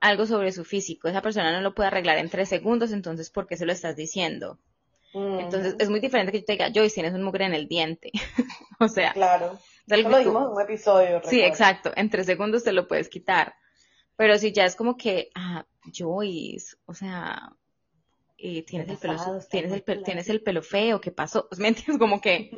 algo 0.00 0.26
sobre 0.26 0.50
su 0.50 0.64
físico, 0.64 1.08
esa 1.08 1.22
persona 1.22 1.52
no 1.52 1.60
lo 1.60 1.74
puede 1.74 1.88
arreglar 1.88 2.18
en 2.18 2.30
tres 2.30 2.48
segundos, 2.48 2.92
entonces 2.92 3.30
¿por 3.30 3.46
qué 3.46 3.56
se 3.56 3.66
lo 3.66 3.72
estás 3.72 3.96
diciendo? 3.96 4.58
Entonces 5.12 5.74
es 5.78 5.90
muy 5.90 5.98
diferente 5.98 6.30
que 6.30 6.38
yo 6.38 6.44
te 6.44 6.52
diga, 6.52 6.70
Joyce, 6.72 6.94
tienes 6.94 7.14
un 7.14 7.24
mugre 7.24 7.44
en 7.44 7.54
el 7.54 7.66
diente. 7.66 8.12
o 8.78 8.86
sea, 8.86 9.12
claro. 9.12 9.58
Eso 9.86 10.08
lo 10.08 10.18
en 10.18 10.28
un 10.28 10.60
episodio. 10.60 11.20
Sí, 11.24 11.42
exacto. 11.42 11.92
En 11.96 12.10
tres 12.10 12.26
segundos 12.26 12.62
te 12.62 12.72
lo 12.72 12.86
puedes 12.86 13.08
quitar. 13.08 13.54
Pero 14.14 14.38
si 14.38 14.52
ya 14.52 14.64
es 14.64 14.76
como 14.76 14.96
que, 14.96 15.30
ah, 15.34 15.66
Joyce, 15.92 16.76
o 16.86 16.94
sea, 16.94 17.52
eh, 18.42 18.62
tienes, 18.62 18.88
el 18.88 18.98
pelo, 18.98 19.16
tienes, 19.50 19.72
el, 19.72 20.02
tienes 20.02 20.28
el 20.28 20.42
pelo 20.42 20.62
feo, 20.62 21.00
¿qué 21.00 21.10
pasó? 21.10 21.48
¿Me 21.58 21.68
entiendes? 21.68 21.98
Como 21.98 22.20
que 22.20 22.50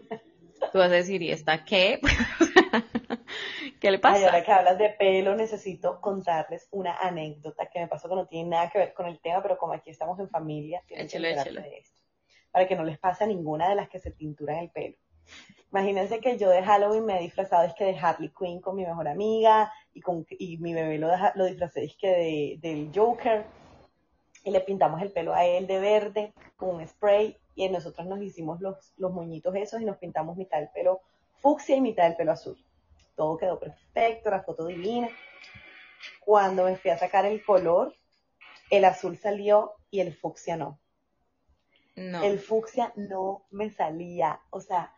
Tú 0.70 0.78
vas 0.78 0.90
a 0.90 0.94
decir, 0.94 1.22
¿y 1.22 1.32
esta 1.32 1.64
qué? 1.64 2.00
¿Qué 3.80 3.90
le 3.90 3.98
pasa? 3.98 4.24
ahora 4.24 4.44
que 4.44 4.52
hablas 4.52 4.78
de 4.78 4.90
pelo, 4.90 5.34
necesito 5.34 6.00
contarles 6.00 6.68
una 6.70 6.96
anécdota 6.96 7.66
que 7.66 7.80
me 7.80 7.88
pasó 7.88 8.08
que 8.08 8.14
no 8.14 8.26
tiene 8.26 8.50
nada 8.50 8.70
que 8.70 8.78
ver 8.78 8.94
con 8.94 9.06
el 9.06 9.20
tema, 9.20 9.42
pero 9.42 9.58
como 9.58 9.72
aquí 9.72 9.90
estamos 9.90 10.18
en 10.20 10.28
familia, 10.28 10.82
échale, 10.88 11.32
échale. 11.32 11.62
de 11.62 11.78
esto. 11.78 12.00
Para 12.50 12.68
que 12.68 12.76
no 12.76 12.84
les 12.84 12.98
pase 12.98 13.24
a 13.24 13.26
ninguna 13.26 13.68
de 13.70 13.74
las 13.74 13.88
que 13.88 13.98
se 13.98 14.12
tinturan 14.12 14.58
el 14.58 14.70
pelo. 14.70 14.96
Imagínense 15.70 16.20
que 16.20 16.36
yo 16.36 16.50
de 16.50 16.62
Halloween 16.62 17.06
me 17.06 17.18
he 17.18 17.22
disfrazado 17.22 17.64
es 17.64 17.74
que 17.74 17.84
de 17.84 17.98
Harley 17.98 18.30
Quinn 18.38 18.60
con 18.60 18.76
mi 18.76 18.84
mejor 18.84 19.08
amiga 19.08 19.72
y, 19.94 20.00
con, 20.00 20.26
y 20.30 20.58
mi 20.58 20.74
bebé 20.74 20.98
lo, 20.98 21.08
lo 21.34 21.46
disfrazé 21.46 21.84
es 21.84 21.96
que 21.96 22.08
de, 22.08 22.58
del 22.60 22.90
Joker 22.94 23.44
y 24.44 24.50
le 24.50 24.60
pintamos 24.60 25.00
el 25.02 25.12
pelo 25.12 25.34
a 25.34 25.44
él 25.44 25.66
de 25.66 25.78
verde 25.78 26.32
con 26.56 26.76
un 26.76 26.86
spray 26.86 27.36
y 27.54 27.68
nosotros 27.68 28.06
nos 28.06 28.20
hicimos 28.22 28.60
los, 28.60 28.92
los 28.96 29.12
moñitos 29.12 29.54
esos 29.54 29.80
y 29.80 29.84
nos 29.84 29.98
pintamos 29.98 30.36
mitad 30.36 30.58
del 30.58 30.70
pelo 30.70 31.00
fucsia 31.40 31.76
y 31.76 31.80
mitad 31.80 32.04
del 32.04 32.16
pelo 32.16 32.32
azul. 32.32 32.56
Todo 33.16 33.36
quedó 33.36 33.58
perfecto, 33.58 34.30
la 34.30 34.42
foto 34.42 34.66
divina. 34.66 35.08
Cuando 36.20 36.64
me 36.64 36.76
fui 36.76 36.90
a 36.90 36.98
sacar 36.98 37.26
el 37.26 37.44
color, 37.44 37.94
el 38.70 38.84
azul 38.84 39.16
salió 39.18 39.74
y 39.90 40.00
el 40.00 40.14
fucsia 40.14 40.56
no. 40.56 40.78
No. 41.94 42.22
El 42.22 42.38
fucsia 42.38 42.92
no 42.96 43.44
me 43.50 43.70
salía, 43.70 44.40
o 44.50 44.60
sea, 44.60 44.94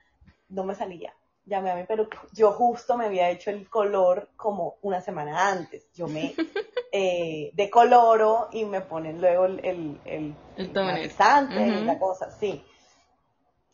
no 0.48 0.64
me 0.64 0.74
salía 0.74 1.12
llamé 1.46 1.70
a 1.70 1.76
mi 1.76 1.84
peluquero. 1.84 2.22
Yo 2.32 2.52
justo 2.52 2.96
me 2.96 3.06
había 3.06 3.30
hecho 3.30 3.50
el 3.50 3.68
color 3.68 4.30
como 4.36 4.76
una 4.82 5.00
semana 5.00 5.48
antes. 5.50 5.90
Yo 5.92 6.06
me 6.06 6.34
eh, 6.92 7.50
decoloro 7.54 8.48
y 8.52 8.64
me 8.64 8.80
ponen 8.80 9.20
luego 9.20 9.46
el, 9.46 9.60
el, 9.64 10.00
el, 10.04 10.34
el 10.56 11.86
la 11.86 11.98
cosa, 11.98 12.30
sí. 12.30 12.64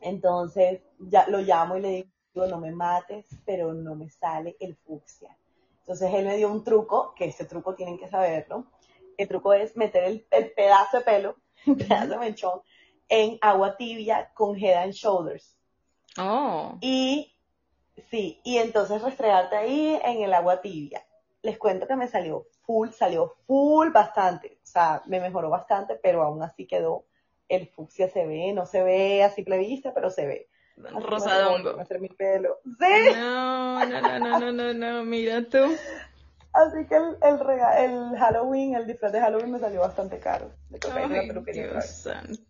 Entonces 0.00 0.80
ya 0.98 1.28
lo 1.28 1.38
llamo 1.40 1.76
y 1.76 1.80
le 1.80 1.88
digo, 1.88 2.46
no 2.46 2.58
me 2.58 2.72
mates, 2.72 3.26
pero 3.44 3.72
no 3.72 3.94
me 3.94 4.08
sale 4.08 4.56
el 4.60 4.76
fucsia. 4.76 5.36
Entonces 5.80 6.12
él 6.14 6.26
me 6.26 6.36
dio 6.36 6.50
un 6.50 6.64
truco, 6.64 7.14
que 7.14 7.26
ese 7.26 7.44
truco 7.44 7.74
tienen 7.74 7.98
que 7.98 8.08
saberlo. 8.08 8.66
El 9.18 9.28
truco 9.28 9.52
es 9.52 9.76
meter 9.76 10.04
el, 10.04 10.26
el 10.30 10.52
pedazo 10.52 10.98
de 10.98 11.04
pelo, 11.04 11.36
el 11.66 11.76
pedazo 11.76 12.08
de 12.08 12.18
mechón, 12.18 12.60
en 13.08 13.38
agua 13.42 13.76
tibia 13.76 14.30
con 14.34 14.56
head 14.56 14.82
and 14.82 14.92
shoulders 14.92 15.56
Oh. 16.18 16.78
Y 16.80 17.32
sí, 18.10 18.40
y 18.44 18.58
entonces 18.58 19.02
restregarte 19.02 19.56
ahí 19.56 20.00
en 20.04 20.22
el 20.22 20.32
agua 20.34 20.60
tibia. 20.60 21.04
Les 21.42 21.58
cuento 21.58 21.86
que 21.86 21.96
me 21.96 22.08
salió 22.08 22.46
full, 22.62 22.90
salió 22.90 23.34
full 23.46 23.90
bastante. 23.90 24.58
O 24.62 24.66
sea, 24.66 25.02
me 25.06 25.20
mejoró 25.20 25.50
bastante, 25.50 25.96
pero 26.02 26.22
aún 26.22 26.42
así 26.42 26.66
quedó. 26.66 27.04
El 27.48 27.66
fucsia 27.68 28.08
se 28.08 28.26
ve, 28.26 28.52
no 28.52 28.66
se 28.66 28.82
ve 28.82 29.22
a 29.24 29.30
simple 29.30 29.58
vista, 29.58 29.92
pero 29.94 30.10
se 30.10 30.26
ve. 30.26 30.48
Así 30.86 31.06
Rosadongo. 31.06 31.76
mi 32.00 32.08
pelo. 32.08 32.58
Sí. 32.64 33.14
No, 33.16 33.84
no, 33.86 34.00
no, 34.00 34.18
no, 34.18 34.38
no, 34.40 34.52
no, 34.52 34.72
no, 34.74 35.04
mira 35.04 35.42
tú. 35.42 35.76
Así 36.52 36.86
que 36.88 36.96
el, 36.96 37.16
el, 37.22 37.38
rega- 37.38 37.78
el 37.84 38.16
Halloween, 38.18 38.74
el 38.74 38.86
disfraz 38.86 39.12
de 39.12 39.20
Halloween 39.20 39.52
me 39.52 39.58
salió 39.60 39.80
bastante 39.80 40.18
caro. 40.18 40.50
La 40.70 40.94
Ay, 40.94 41.28
Dios 41.52 41.86
santo. 41.86 42.42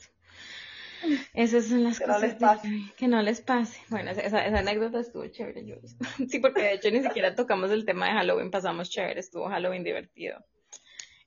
Esas 1.35 1.67
son 1.67 1.85
las 1.85 1.99
Que 1.99 2.05
cosas 2.07 2.39
de- 2.63 2.93
que 2.97 3.09
no 3.09 3.23
les 3.23 3.41
pase. 3.41 3.81
Bueno, 3.89 4.11
esa, 4.11 4.23
esa 4.45 4.59
anécdota 4.59 5.01
estuvo 5.01 5.27
chévere, 5.29 5.65
yo. 5.65 5.77
Sí, 6.29 6.39
porque 6.41 6.63
de 6.63 6.73
hecho 6.75 6.91
ni 6.91 7.03
siquiera 7.03 7.35
tocamos 7.35 7.71
el 7.71 7.85
tema 7.85 8.07
de 8.07 8.13
Halloween, 8.13 8.51
pasamos 8.51 8.91
chévere, 8.91 9.21
estuvo 9.21 9.49
Halloween 9.49 9.85
divertido. 9.85 10.45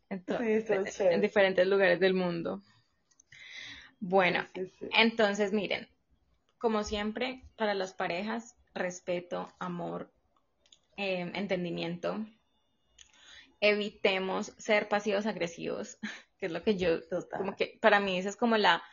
Entonces, 0.10 0.66
Sí, 0.94 1.04
en- 1.10 1.22
diferentes 1.22 1.66
lugares 1.66 2.00
del 2.00 2.14
mundo. 2.14 2.62
Bueno, 4.00 4.46
Sí, 4.54 4.68
sí. 4.80 4.88
entonces 4.94 5.54
miren, 5.54 5.88
como 6.58 6.84
siempre, 6.84 7.42
para 7.56 7.74
las 7.74 7.94
parejas, 7.94 8.56
respeto, 8.76 9.52
amor, 9.60 10.12
eh, 10.98 11.32
entendimiento. 11.34 12.26
Evitemos 13.62 14.48
ser 14.58 14.90
pasivos 14.90 15.26
agresivos, 15.26 15.98
que 16.38 16.48
es 16.48 16.52
lo 16.52 16.62
que 16.64 16.76
yo, 16.76 17.02
Total. 17.08 17.40
como 17.40 17.56
que 17.56 17.78
para 17.82 18.00
mí 18.00 18.18
eso 18.18 18.30
es 18.30 18.36
como 18.36 18.58
la, 18.58 18.84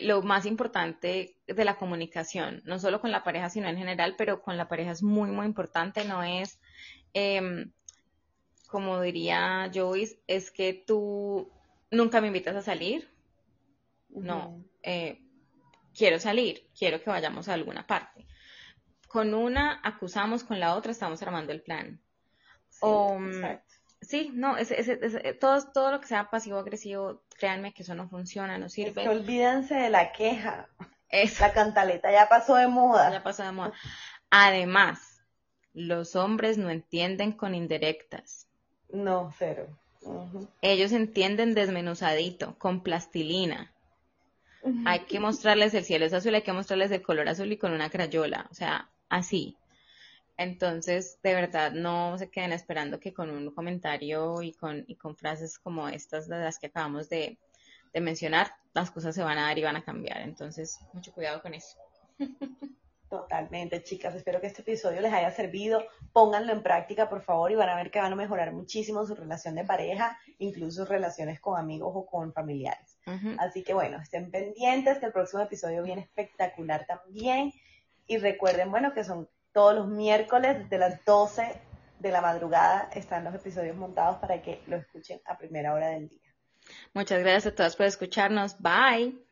lo 0.00 0.22
más 0.22 0.46
importante 0.46 1.36
de 1.46 1.64
la 1.64 1.76
comunicación, 1.76 2.62
no 2.64 2.78
solo 2.78 3.00
con 3.00 3.10
la 3.10 3.22
pareja, 3.24 3.50
sino 3.50 3.68
en 3.68 3.76
general, 3.76 4.14
pero 4.16 4.42
con 4.42 4.56
la 4.56 4.68
pareja 4.68 4.92
es 4.92 5.02
muy, 5.02 5.30
muy 5.30 5.46
importante, 5.46 6.04
no 6.04 6.22
es, 6.22 6.58
em, 7.12 7.72
como 8.68 9.00
diría 9.00 9.70
Joyce, 9.72 10.18
es 10.26 10.50
que 10.50 10.72
tú 10.86 11.50
nunca 11.90 12.20
me 12.20 12.28
invitas 12.28 12.56
a 12.56 12.62
salir, 12.62 13.08
no, 14.08 14.64
eh, 14.82 15.20
quiero 15.96 16.18
salir, 16.18 16.68
quiero 16.78 17.02
que 17.02 17.10
vayamos 17.10 17.48
a 17.48 17.54
alguna 17.54 17.86
parte. 17.86 18.26
Con 19.08 19.34
una 19.34 19.80
acusamos, 19.84 20.44
con 20.44 20.58
la 20.60 20.74
otra 20.74 20.92
estamos 20.92 21.22
armando 21.22 21.52
el 21.52 21.62
plan. 21.62 22.00
Sí, 22.68 22.80
O, 22.82 23.18
mm. 23.18 23.42
Sí, 24.00 24.30
no, 24.34 24.56
ese, 24.58 24.78
ese- 24.80 24.98
ese- 25.00 25.32
todo, 25.34 25.72
todo 25.72 25.90
lo 25.92 26.00
que 26.00 26.06
sea 26.06 26.28
pasivo-agresivo, 26.30 27.23
créanme 27.34 27.72
que 27.72 27.82
eso 27.82 27.94
no 27.94 28.08
funciona, 28.08 28.58
no 28.58 28.66
Es 28.66 28.72
que 28.74 28.84
sirve. 28.86 29.08
olvídense 29.08 29.74
de 29.74 29.90
la 29.90 30.12
queja. 30.12 30.68
Es, 31.08 31.40
La 31.40 31.52
cantaleta 31.52 32.10
ya 32.10 32.28
pasó 32.28 32.56
de 32.56 32.66
moda. 32.68 33.10
ya 33.12 33.22
pasó 33.22 33.42
de 33.44 33.52
moda. 33.52 33.72
Además, 34.30 35.22
los 35.72 36.16
hombres 36.16 36.58
no 36.58 36.70
entienden 36.70 37.32
con 37.32 37.54
indirectas. 37.54 38.46
No, 38.92 39.32
cero. 39.38 39.68
Ellos 40.60 40.92
entienden 40.92 41.54
desmenuzadito, 41.54 42.56
con 42.58 42.82
plastilina. 42.82 43.72
Hay 44.84 45.00
que 45.00 45.20
mostrarles 45.20 45.74
el 45.74 45.84
cielo 45.84 46.04
es 46.06 46.12
azul, 46.12 46.34
hay 46.34 46.42
que 46.42 46.52
mostrarles 46.52 46.90
el 46.90 47.02
color 47.02 47.28
azul 47.28 47.50
y 47.52 47.56
con 47.58 47.72
una 47.72 47.90
crayola, 47.90 48.46
o 48.50 48.54
sea, 48.54 48.88
así. 49.08 49.56
Entonces, 50.36 51.18
de 51.22 51.34
verdad, 51.34 51.72
no 51.72 52.18
se 52.18 52.30
queden 52.30 52.52
esperando 52.52 52.98
que 52.98 53.14
con 53.14 53.30
un 53.30 53.50
comentario 53.52 54.42
y 54.42 54.52
con, 54.52 54.84
y 54.88 54.96
con 54.96 55.16
frases 55.16 55.58
como 55.58 55.88
estas 55.88 56.28
de 56.28 56.38
las 56.38 56.58
que 56.58 56.66
acabamos 56.66 57.08
de, 57.08 57.38
de 57.92 58.00
mencionar, 58.00 58.52
las 58.72 58.90
cosas 58.90 59.14
se 59.14 59.22
van 59.22 59.38
a 59.38 59.42
dar 59.42 59.58
y 59.58 59.62
van 59.62 59.76
a 59.76 59.84
cambiar. 59.84 60.22
Entonces, 60.22 60.80
mucho 60.92 61.12
cuidado 61.12 61.40
con 61.40 61.54
eso. 61.54 61.78
Totalmente, 63.08 63.84
chicas. 63.84 64.12
Espero 64.16 64.40
que 64.40 64.48
este 64.48 64.62
episodio 64.62 65.00
les 65.00 65.12
haya 65.12 65.30
servido. 65.30 65.84
Pónganlo 66.12 66.52
en 66.52 66.64
práctica, 66.64 67.08
por 67.08 67.22
favor, 67.22 67.52
y 67.52 67.54
van 67.54 67.68
a 67.68 67.76
ver 67.76 67.92
que 67.92 68.00
van 68.00 68.12
a 68.12 68.16
mejorar 68.16 68.52
muchísimo 68.52 69.06
su 69.06 69.14
relación 69.14 69.54
de 69.54 69.62
pareja, 69.62 70.18
incluso 70.38 70.80
sus 70.80 70.88
relaciones 70.88 71.38
con 71.38 71.56
amigos 71.56 71.92
o 71.94 72.06
con 72.06 72.32
familiares. 72.32 72.98
Así 73.38 73.62
que 73.62 73.72
bueno, 73.72 74.00
estén 74.00 74.32
pendientes 74.32 74.98
que 74.98 75.06
el 75.06 75.12
próximo 75.12 75.44
episodio 75.44 75.84
viene 75.84 76.02
espectacular 76.02 76.86
también. 76.86 77.52
Y 78.06 78.18
recuerden, 78.18 78.72
bueno, 78.72 78.92
que 78.92 79.04
son 79.04 79.28
todos 79.54 79.74
los 79.74 79.86
miércoles 79.86 80.58
desde 80.58 80.78
las 80.78 81.02
12 81.04 81.60
de 82.00 82.10
la 82.10 82.20
madrugada 82.20 82.90
están 82.92 83.24
los 83.24 83.34
episodios 83.34 83.76
montados 83.76 84.16
para 84.16 84.42
que 84.42 84.60
lo 84.66 84.76
escuchen 84.76 85.20
a 85.24 85.38
primera 85.38 85.72
hora 85.72 85.88
del 85.88 86.08
día. 86.08 86.20
Muchas 86.92 87.20
gracias 87.20 87.46
a 87.46 87.54
todos 87.54 87.76
por 87.76 87.86
escucharnos. 87.86 88.56
Bye. 88.58 89.23